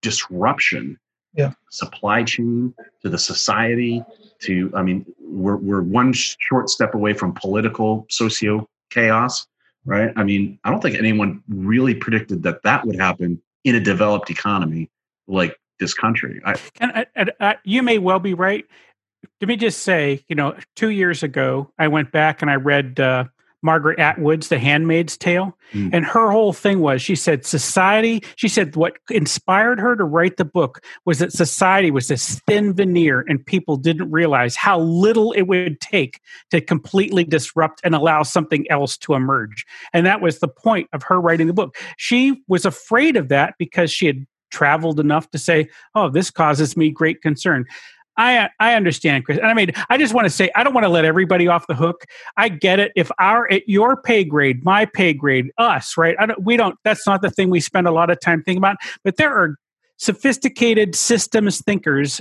[0.00, 0.96] disruption,
[1.34, 1.54] yeah.
[1.72, 4.04] supply chain to the society,
[4.42, 9.44] to, I mean, we're, we're one short step away from political socio chaos,
[9.84, 10.12] right?
[10.14, 14.30] I mean, I don't think anyone really predicted that that would happen in a developed
[14.30, 14.88] economy
[15.26, 16.40] like this country.
[16.44, 18.64] I, and uh, uh, you may well be right.
[19.40, 23.00] Let me just say, you know, two years ago, I went back and I read
[23.00, 23.24] uh,
[23.62, 25.56] Margaret Atwood's The Handmaid's Tale.
[25.72, 25.90] Mm.
[25.92, 30.36] And her whole thing was she said, society, she said, what inspired her to write
[30.36, 35.32] the book was that society was this thin veneer and people didn't realize how little
[35.32, 39.66] it would take to completely disrupt and allow something else to emerge.
[39.92, 41.76] And that was the point of her writing the book.
[41.96, 46.76] She was afraid of that because she had traveled enough to say, oh, this causes
[46.76, 47.66] me great concern.
[48.18, 49.38] I I understand, Chris.
[49.38, 51.66] And I mean, I just want to say I don't want to let everybody off
[51.68, 52.04] the hook.
[52.36, 52.92] I get it.
[52.96, 56.16] If our at your pay grade, my pay grade, us, right?
[56.18, 56.76] I don't, we don't.
[56.84, 58.76] That's not the thing we spend a lot of time thinking about.
[59.04, 59.54] But there are
[59.98, 62.20] sophisticated systems thinkers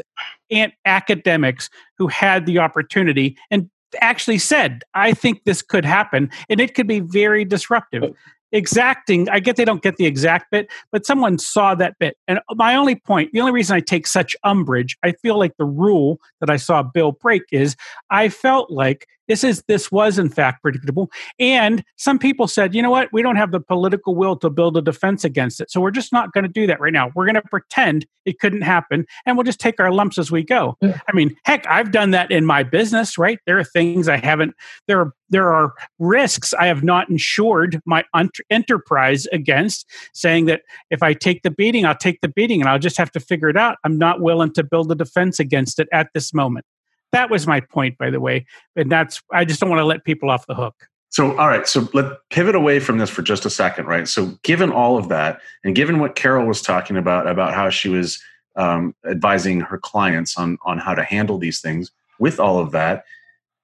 [0.50, 3.70] and academics who had the opportunity and
[4.02, 8.13] actually said, I think this could happen and it could be very disruptive
[8.51, 12.17] exacting i get they don't get the exact bit but someone saw that bit.
[12.27, 15.65] And my only point the only reason i take such umbrage i feel like the
[15.65, 17.75] rule that i saw bill break is
[18.10, 21.12] i felt like this is this was in fact predictable.
[21.40, 23.10] And some people said you know what?
[23.12, 25.72] We don't have the political will to build a defense against it.
[25.72, 27.12] So we're just not going to do that right now.
[27.16, 30.44] We're going to pretend it couldn't happen and we'll just take our lumps as we
[30.44, 30.78] go.
[30.82, 31.00] Yeah.
[31.08, 33.40] i mean heck i've done that in my business right?
[33.46, 34.54] There are things i haven't
[34.88, 38.04] there are there are risks i have not insured my
[38.50, 42.80] enterprise against saying that if i take the beating i'll take the beating and i'll
[42.80, 43.78] just have to figure it out.
[43.84, 46.66] I'm not willing to build a defense against it at this moment
[47.12, 48.46] that was my point, by the way.
[48.76, 50.76] And that's, I just don't want to let people off the hook.
[51.10, 51.67] So, all right.
[51.67, 54.08] So, let pivot away from this for just a second, right?
[54.08, 57.88] So, given all of that, and given what Carol was talking about, about how she
[57.88, 58.22] was
[58.58, 63.06] um, advising her clients on on how to handle these things, with all of that,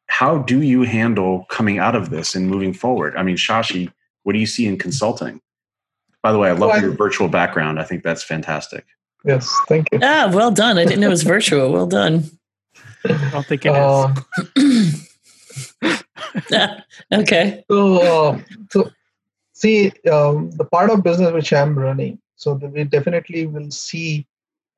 [0.07, 3.15] how do you handle coming out of this and moving forward?
[3.17, 3.91] I mean, Shashi,
[4.23, 5.41] what do you see in consulting?
[6.21, 7.79] By the way, I love well, your virtual background.
[7.79, 8.85] I think that's fantastic.
[9.25, 9.99] Yes, thank you.
[10.01, 10.77] Ah, well done.
[10.77, 11.71] I didn't know it was virtual.
[11.71, 12.29] Well done.
[13.05, 14.13] I don't think it uh,
[14.55, 15.09] is.
[17.13, 17.63] okay.
[17.69, 18.39] So, uh,
[18.71, 18.91] so
[19.53, 24.25] see, um, the part of business which I'm running, so we definitely will see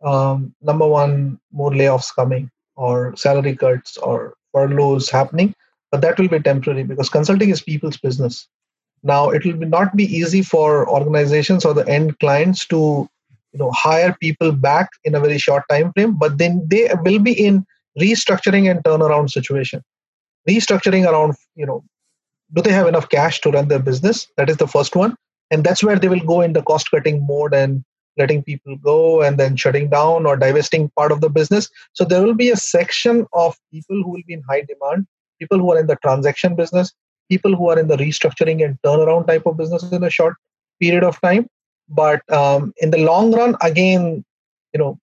[0.04, 5.56] um, number one, more layoffs coming or salary cuts or furloughs happening,
[5.92, 8.48] but that will be temporary because consulting is people's business.
[9.04, 13.08] Now, it will be not be easy for organizations or the end clients to
[13.56, 17.20] you know hire people back in a very short time frame but then they will
[17.20, 17.66] be in
[18.00, 19.82] restructuring and turnaround situation.
[20.50, 21.84] Restructuring around you know
[22.54, 24.28] do they have enough cash to run their business?
[24.38, 25.16] That is the first one.
[25.52, 27.84] And that's where they will go in the cost cutting mode and
[28.18, 31.70] letting people go and then shutting down or divesting part of the business.
[31.94, 35.08] So there will be a section of people who will be in high demand
[35.40, 36.94] people who are in the transaction business
[37.30, 40.36] people who are in the restructuring and turnaround type of business in a short
[40.80, 41.48] period of time.
[41.90, 44.24] But um, in the long run again
[44.74, 45.00] you know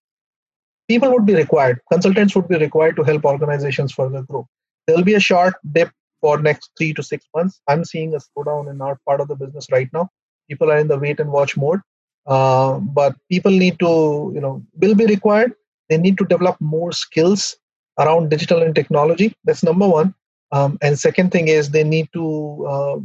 [0.93, 4.47] people would be required consultants would be required to help organizations further grow.
[4.87, 7.61] There will be a short dip for next three to six months.
[7.69, 10.09] I'm seeing a slowdown in our part of the business right now.
[10.49, 11.81] People are in the wait and watch mode.
[12.27, 13.93] Uh, but people need to
[14.35, 15.55] you know will be required.
[15.89, 17.57] They need to develop more skills
[17.99, 19.35] around digital and technology.
[19.45, 20.15] That's number one.
[20.53, 22.27] Um, and second thing is they need to
[22.75, 22.97] uh,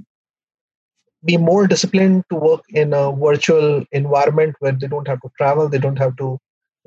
[1.25, 5.67] be more disciplined to work in a virtual environment where they don't have to travel
[5.67, 6.37] they don't have to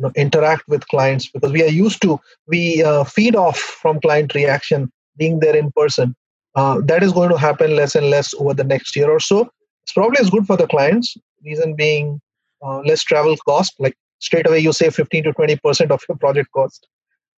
[0.00, 4.00] you know, interact with clients because we are used to we uh, feed off from
[4.00, 6.16] client reaction being there in person.
[6.54, 9.48] Uh, that is going to happen less and less over the next year or so.
[9.82, 11.16] It's probably as good for the clients.
[11.44, 12.20] Reason being
[12.64, 13.74] uh, less travel cost.
[13.78, 16.88] Like straight away you save 15 to 20 percent of your project cost.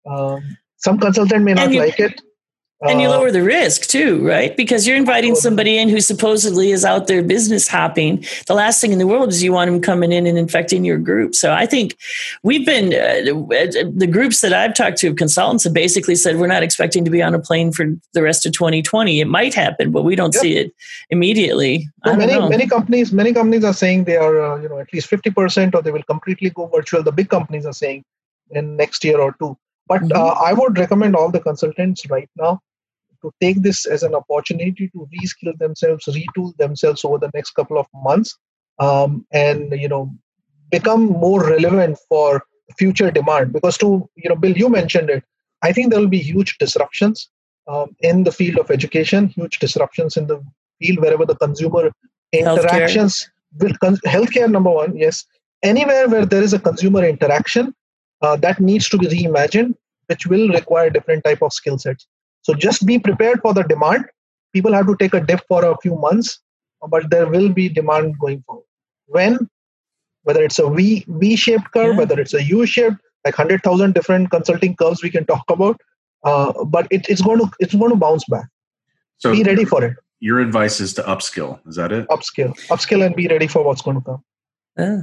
[0.05, 2.21] Um, some consultant may not you, like it
[2.89, 4.57] and you uh, lower the risk too, right?
[4.57, 8.25] Because you're inviting somebody in who supposedly is out there business hopping.
[8.47, 10.97] The last thing in the world is you want them coming in and infecting your
[10.97, 11.35] group.
[11.35, 11.97] So I think
[12.43, 16.63] we've been, uh, the groups that I've talked to, consultants have basically said we're not
[16.63, 19.21] expecting to be on a plane for the rest of 2020.
[19.21, 20.43] It might happen, but we don't yep.
[20.43, 20.75] see it
[21.11, 21.87] immediately.
[22.07, 22.49] So many, know.
[22.49, 25.83] many companies, many companies are saying they are, uh, you know, at least 50% or
[25.83, 27.03] they will completely go virtual.
[27.03, 28.05] The big companies are saying
[28.51, 29.59] in next year or two.
[29.87, 30.17] But mm-hmm.
[30.17, 32.63] uh, I would recommend all the consultants right now
[33.23, 37.79] to take this as an opportunity to reskill themselves, retool themselves over the next couple
[37.79, 38.37] of months,
[38.79, 40.13] um, and you know
[40.71, 42.43] become more relevant for
[42.79, 43.53] future demand.
[43.53, 45.25] Because to you know, Bill, you mentioned it.
[45.63, 47.29] I think there will be huge disruptions
[47.67, 50.43] um, in the field of education, huge disruptions in the
[50.81, 51.91] field wherever the consumer
[52.33, 53.63] interactions healthcare.
[53.63, 54.51] with con- healthcare.
[54.51, 55.27] Number one, yes,
[55.63, 57.75] anywhere where there is a consumer interaction,
[58.23, 59.75] uh, that needs to be reimagined,
[60.07, 62.07] which will require different type of skill sets.
[62.43, 64.07] So just be prepared for the demand.
[64.53, 66.41] People have to take a dip for a few months,
[66.89, 68.65] but there will be demand going forward.
[69.07, 69.49] When,
[70.23, 71.99] whether it's a V V shaped curve, yeah.
[71.99, 75.81] whether it's a U shaped, like hundred thousand different consulting curves we can talk about,
[76.25, 78.49] uh, but it, it's going to it's going to bounce back.
[79.19, 79.97] So be ready for it.
[80.21, 81.61] Your advice is to upskill.
[81.67, 82.09] Is that it?
[82.09, 84.25] Upskill, upskill, and be ready for what's going to come.
[84.79, 85.01] Yeah.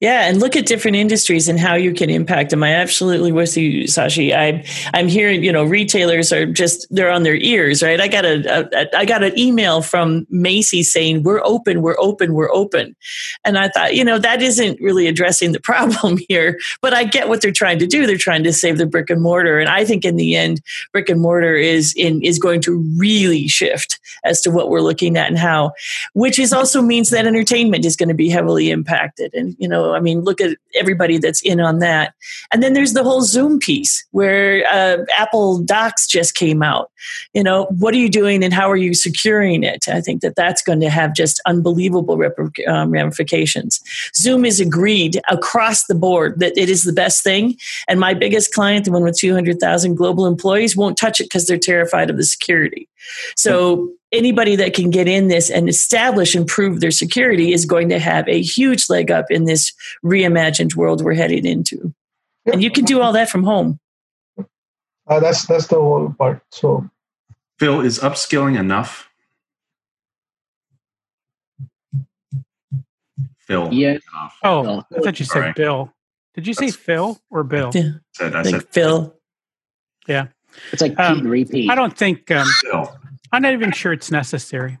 [0.00, 2.62] Yeah, and look at different industries and how you can impact them.
[2.62, 4.34] I absolutely with you, Shashi.
[4.34, 4.62] I'm
[4.94, 8.00] I'm hearing you know retailers are just they're on their ears, right?
[8.00, 12.50] I got a, I got an email from Macy's saying we're open, we're open, we're
[12.50, 12.96] open,
[13.44, 16.58] and I thought you know that isn't really addressing the problem here.
[16.80, 18.06] But I get what they're trying to do.
[18.06, 21.10] They're trying to save the brick and mortar, and I think in the end, brick
[21.10, 25.28] and mortar is in is going to really shift as to what we're looking at
[25.28, 25.72] and how,
[26.14, 29.94] which is also means that entertainment is going to be heavily impacted, and you know
[29.94, 32.14] I mean, look at everybody that's in on that.
[32.52, 36.90] And then there's the whole Zoom piece where uh, Apple Docs just came out.
[37.34, 39.88] You know, what are you doing and how are you securing it?
[39.88, 42.20] I think that that's going to have just unbelievable
[42.68, 43.80] um, ramifications.
[44.14, 47.56] Zoom is agreed across the board that it is the best thing.
[47.88, 51.58] And my biggest client, the one with 200,000 global employees, won't touch it because they're
[51.58, 52.88] terrified of the security.
[53.36, 57.88] So anybody that can get in this and establish and prove their security is going
[57.90, 59.72] to have a huge leg up in this
[60.04, 61.94] reimagined world we're heading into.
[62.46, 62.54] Yep.
[62.54, 63.78] And you can do all that from home.
[65.06, 66.42] Uh, that's that's the whole part.
[66.50, 66.88] So,
[67.58, 69.10] Phil, is upskilling enough?
[73.38, 73.72] Phil.
[73.72, 73.98] Yeah.
[74.44, 75.54] Oh, I thought you said right.
[75.54, 75.92] Bill.
[76.34, 77.72] Did you say Phil or Bill?
[77.74, 77.90] Yeah.
[78.12, 79.14] Said, I, said Phil.
[80.06, 80.28] Yeah.
[80.72, 81.68] It's like um, repeat.
[81.68, 82.46] I don't think um,
[83.32, 84.78] I'm not even sure it's necessary.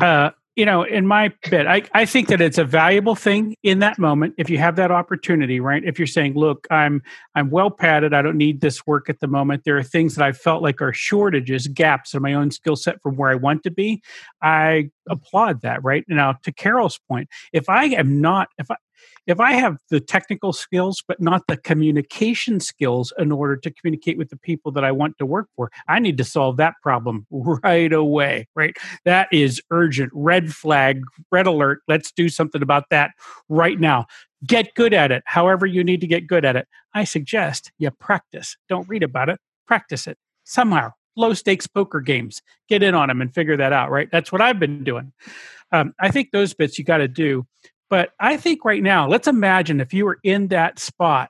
[0.00, 3.78] Uh, you know, in my bit, I, I think that it's a valuable thing in
[3.78, 5.82] that moment if you have that opportunity, right?
[5.82, 7.02] If you're saying, look, I'm
[7.34, 9.62] I'm well padded, I don't need this work at the moment.
[9.64, 13.00] There are things that I felt like are shortages, gaps in my own skill set
[13.00, 14.02] from where I want to be.
[14.42, 16.04] I applaud that, right?
[16.06, 18.76] Now to Carol's point, if I am not if I
[19.26, 24.18] if I have the technical skills but not the communication skills in order to communicate
[24.18, 27.26] with the people that I want to work for, I need to solve that problem
[27.30, 28.76] right away, right?
[29.04, 30.10] That is urgent.
[30.14, 31.80] Red flag, red alert.
[31.88, 33.12] Let's do something about that
[33.48, 34.06] right now.
[34.44, 36.66] Get good at it, however, you need to get good at it.
[36.94, 38.56] I suggest you practice.
[38.68, 40.90] Don't read about it, practice it somehow.
[41.14, 42.40] Low stakes poker games.
[42.68, 44.08] Get in on them and figure that out, right?
[44.10, 45.12] That's what I've been doing.
[45.70, 47.46] Um, I think those bits you got to do.
[47.92, 51.28] But I think right now, let's imagine if you were in that spot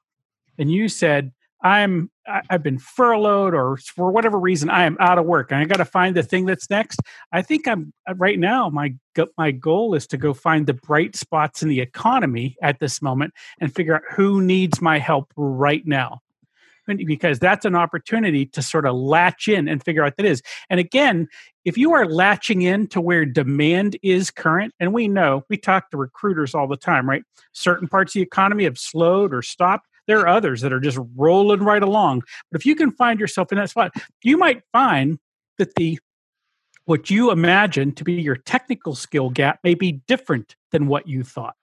[0.56, 5.24] and you said, I'm I've been furloughed or for whatever reason I am out of
[5.24, 7.00] work and I got to find the thing that's next.
[7.32, 8.94] I think I'm uh, right now my
[9.36, 13.34] my goal is to go find the bright spots in the economy at this moment
[13.60, 16.20] and figure out who needs my help right now
[16.86, 20.42] because that's an opportunity to sort of latch in and figure out that is.
[20.70, 21.28] And again,
[21.64, 25.90] if you are latching in to where demand is current, and we know we talk
[25.90, 27.22] to recruiters all the time, right?
[27.52, 29.88] Certain parts of the economy have slowed or stopped.
[30.06, 32.22] There are others that are just rolling right along.
[32.50, 35.18] But if you can find yourself in that spot, you might find
[35.58, 35.98] that the
[36.84, 41.22] what you imagine to be your technical skill gap may be different than what you
[41.22, 41.54] thought.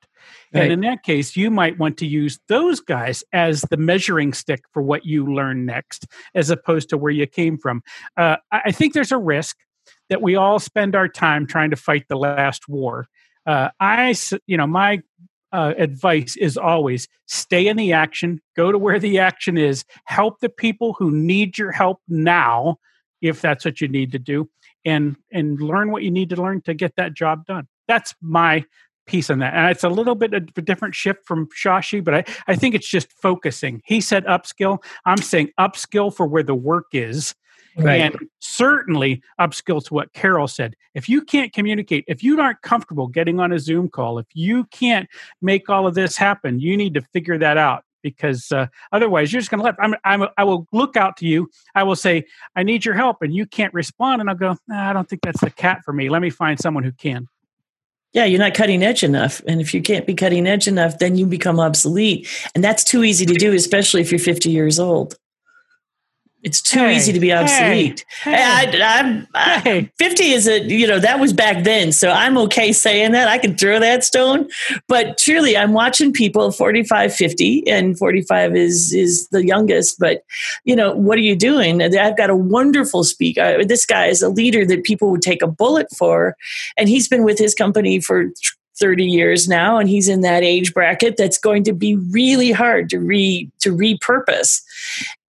[0.54, 0.64] Right.
[0.64, 4.64] And in that case, you might want to use those guys as the measuring stick
[4.74, 7.82] for what you learn next, as opposed to where you came from.
[8.18, 9.58] Uh, I think there's a risk
[10.10, 13.08] that we all spend our time trying to fight the last war.
[13.46, 14.16] Uh, I,
[14.48, 15.02] you know, my
[15.52, 20.40] uh, advice is always stay in the action, go to where the action is, help
[20.40, 22.78] the people who need your help now,
[23.22, 24.50] if that's what you need to do,
[24.86, 27.68] and and learn what you need to learn to get that job done.
[27.88, 28.66] That's my
[29.10, 29.56] piece on that.
[29.56, 32.76] And it's a little bit of a different shift from Shashi, but I, I think
[32.76, 33.82] it's just focusing.
[33.86, 34.84] He said upskill.
[35.06, 37.34] I'm saying upskill for where the work is.
[37.78, 38.02] Right.
[38.02, 40.76] And certainly upskill to what Carol said.
[40.96, 44.66] If you can't communicate, if you aren't comfortable getting on a Zoom call, if you
[44.66, 45.08] can't
[45.42, 49.40] make all of this happen, you need to figure that out because uh, otherwise you're
[49.40, 52.24] just going to let I'm, I'm, i will look out to you i will say
[52.56, 55.22] i need your help and you can't respond and i'll go nah, i don't think
[55.22, 57.28] that's the cat for me let me find someone who can
[58.14, 59.42] yeah, you're not cutting edge enough.
[59.48, 62.28] And if you can't be cutting edge enough, then you become obsolete.
[62.56, 65.16] And that's too easy to do, especially if you're 50 years old.
[66.42, 68.06] It's too hey, easy to be obsolete.
[68.24, 71.92] Hey, hey, I, I, 50 is a, you know, that was back then.
[71.92, 73.28] So I'm okay saying that.
[73.28, 74.48] I can throw that stone.
[74.88, 80.00] But truly, I'm watching people 45, 50, and 45 is is the youngest.
[80.00, 80.24] But,
[80.64, 81.82] you know, what are you doing?
[81.82, 83.42] I've got a wonderful speaker.
[83.42, 86.38] Uh, this guy is a leader that people would take a bullet for.
[86.78, 88.32] And he's been with his company for
[88.80, 92.90] 30 years now and he's in that age bracket that's going to be really hard
[92.90, 94.62] to re to repurpose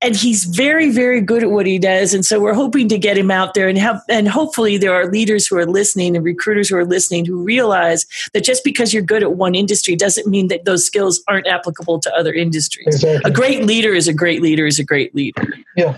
[0.02, 2.14] and he's very very good at what he does.
[2.14, 5.12] And so we're hoping to get him out there and have and hopefully there are
[5.12, 9.04] leaders who are listening and recruiters who are listening who realize that just because you're
[9.04, 12.88] good at one industry doesn't mean that those skills aren't applicable to other industries.
[12.88, 13.30] Exactly.
[13.30, 15.48] a great leader is a great leader is a great leader.
[15.76, 15.98] Yeah.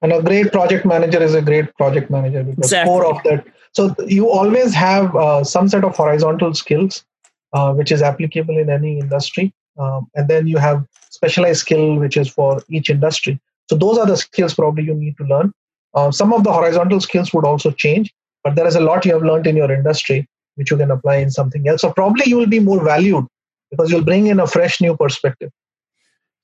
[0.00, 2.92] And a great project manager is a great project manager because exactly.
[2.92, 3.46] more of that.
[3.72, 7.04] So you always have uh, some set of horizontal skills
[7.52, 9.52] uh, which is applicable in any industry.
[9.78, 13.40] Um, and then you have specialized skill which is for each industry.
[13.70, 15.52] So those are the skills probably you need to learn.
[15.94, 18.12] Uh, some of the horizontal skills would also change
[18.44, 21.16] but there is a lot you have learned in your industry which you can apply
[21.16, 21.80] in something else.
[21.80, 23.26] So probably you will be more valued
[23.70, 25.50] because you'll bring in a fresh new perspective.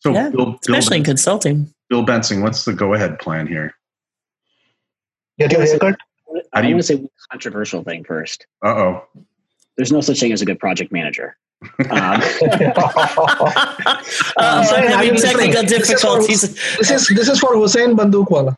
[0.01, 1.75] So yeah, Bill, especially Bill, in consulting.
[1.91, 3.75] Bill Bensing what's the go ahead plan here?
[5.39, 5.97] Get your haircut?
[6.53, 8.47] I want to say controversial thing first.
[8.65, 9.05] Uh oh.
[9.77, 11.37] There's no such thing as a good project manager.
[11.63, 11.71] Um,
[14.37, 16.43] uh, having technical difficulties.
[16.77, 18.55] This is this is for Hussein Bandukwala.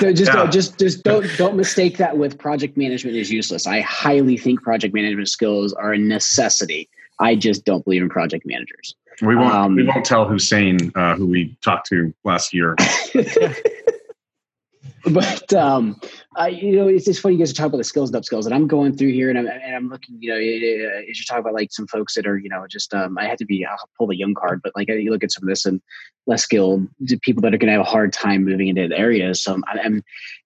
[0.00, 0.36] So just yeah.
[0.36, 3.66] don't, just just don't don't mistake that with project management is useless.
[3.66, 6.88] I highly think project management skills are a necessity.
[7.20, 8.94] I just don't believe in project managers.
[9.20, 12.76] We won't um, we won't tell Hussein uh, who we talked to last year.
[15.10, 16.00] but um,
[16.36, 18.24] I, you know, it's just funny you guys are talking about the skills and up
[18.24, 21.24] skills, and I'm going through here and I'm, and I'm looking, you know, as you're
[21.26, 23.64] talking about like some folks that are, you know, just um, I had to be
[23.64, 25.80] I'll pull the young card, but like you look at some of this and
[26.26, 26.86] less skilled
[27.22, 29.42] people that are going to have a hard time moving into the areas.
[29.42, 30.02] So I'm, I'm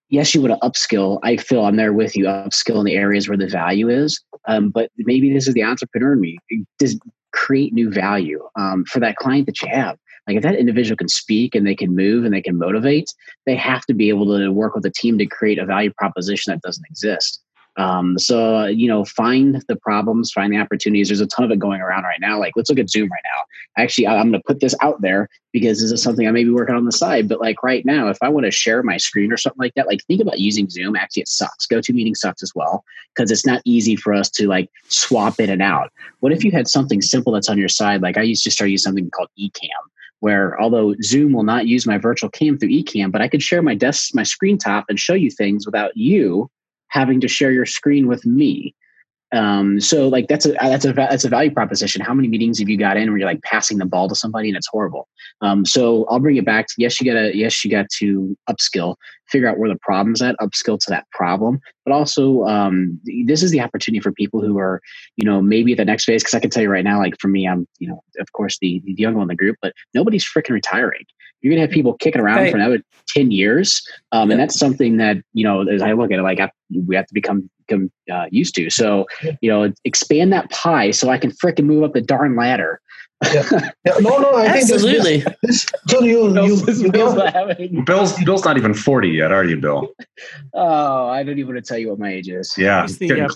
[0.09, 1.19] yes, you would upskill.
[1.23, 4.23] I feel I'm there with you, upskill in the areas where the value is.
[4.49, 6.39] Um, but maybe this is the entrepreneur in me.
[6.79, 6.99] Does
[7.33, 9.99] create new value um, for that client that you have.
[10.27, 13.13] Like if that individual can speak and they can move and they can motivate,
[13.45, 16.53] they have to be able to work with a team to create a value proposition
[16.53, 17.43] that doesn't exist.
[17.79, 21.09] Um, so you know, find the problems, find the opportunities.
[21.09, 22.39] There's a ton of it going around right now.
[22.39, 23.83] Like, let's look at Zoom right now.
[23.83, 26.51] Actually, I'm going to put this out there because this is something I may be
[26.51, 27.29] working on the side.
[27.29, 29.87] But like right now, if I want to share my screen or something like that,
[29.87, 30.97] like think about using Zoom.
[30.97, 31.67] Actually, it sucks.
[31.67, 32.83] GoToMeeting sucks as well
[33.15, 35.93] because it's not easy for us to like swap in and out.
[36.21, 38.01] What if you had something simple that's on your side?
[38.01, 39.69] Like I used to start using something called Ecamm
[40.21, 43.63] where although Zoom will not use my virtual cam through Ecamm, but I could share
[43.63, 46.51] my desk, my screen top and show you things without you
[46.89, 48.75] having to share your screen with me.
[49.33, 52.01] Um, so like that's a that's a that's a value proposition.
[52.01, 54.49] How many meetings have you got in where you're like passing the ball to somebody
[54.49, 55.09] and it's horrible?
[55.41, 58.95] Um, so I'll bring it back to yes, you gotta yes, you got to upskill,
[59.29, 61.61] figure out where the problem's at, upskill to that problem.
[61.85, 64.81] But also, um, this is the opportunity for people who are,
[65.17, 66.23] you know, maybe at the next phase.
[66.23, 68.59] Because I can tell you right now, like for me, I'm, you know, of course
[68.61, 71.05] the the young one in the group, but nobody's freaking retiring
[71.43, 72.51] you're to have people kicking around right.
[72.51, 73.87] for another 10 years.
[74.13, 74.31] Um.
[74.31, 77.07] And that's something that, you know, as I look at it, like I, we have
[77.07, 78.71] to become, become uh, used to.
[78.71, 79.07] So,
[79.41, 82.81] you know, expand that pie so I can freaking move up the darn ladder.
[83.33, 83.49] yeah.
[83.87, 83.95] yeah.
[84.01, 85.23] No, no, I Absolutely.
[85.23, 89.33] think this, this, you, Bill's, you, you Bill's, not Bill's, Bill's not even 40 yet,
[89.33, 89.89] are you, Bill?
[90.53, 92.55] oh, I don't even want to tell you what my age is.
[92.59, 92.83] Yeah.
[92.83, 93.29] He's the, uh,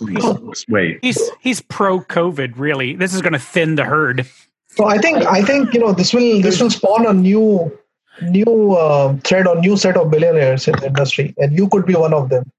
[0.51, 0.99] he's, Wait.
[1.01, 2.95] He's, he's pro COVID, really.
[2.95, 4.27] This is going to thin the herd.
[4.69, 7.77] So I think, I think, you know, this will, this will spawn a new
[8.23, 11.95] new uh, thread or new set of billionaires in the industry, and you could be
[11.95, 12.51] one of them.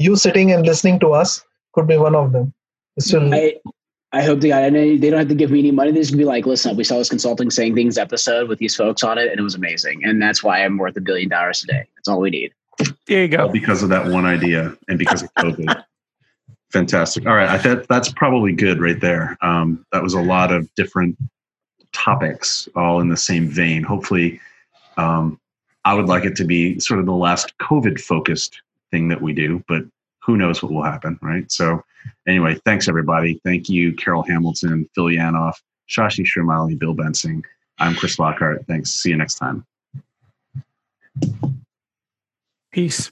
[0.00, 1.44] You sitting and listening to us
[1.74, 2.54] could be one of them.
[3.12, 3.56] Will, I,
[4.12, 5.90] I hope they, I know they don't have to give me any money.
[5.90, 8.74] They just be like, listen, up, we saw this consulting saying things episode with these
[8.74, 10.02] folks on it, and it was amazing.
[10.02, 11.86] And that's why I'm worth a billion dollars today.
[11.96, 12.54] That's all we need.
[13.06, 13.42] There you go.
[13.42, 15.84] All because of that one idea and because of COVID.
[16.72, 17.26] Fantastic.
[17.26, 17.50] All right.
[17.50, 19.36] I thought that's probably good right there.
[19.42, 21.18] Um, that was a lot of different
[21.92, 23.82] topics all in the same vein.
[23.82, 24.40] Hopefully,
[24.96, 25.38] um,
[25.84, 29.32] I would like it to be sort of the last COVID focused thing that we
[29.32, 29.82] do, but
[30.22, 31.50] who knows what will happen, right?
[31.50, 31.82] So,
[32.26, 33.40] anyway, thanks everybody.
[33.44, 35.54] Thank you, Carol Hamilton, Phil Yanoff,
[35.88, 37.42] Shashi Shromali, Bill Bensing.
[37.78, 38.66] I'm Chris Lockhart.
[38.66, 38.90] Thanks.
[38.90, 39.66] See you next time.
[42.72, 43.10] Peace.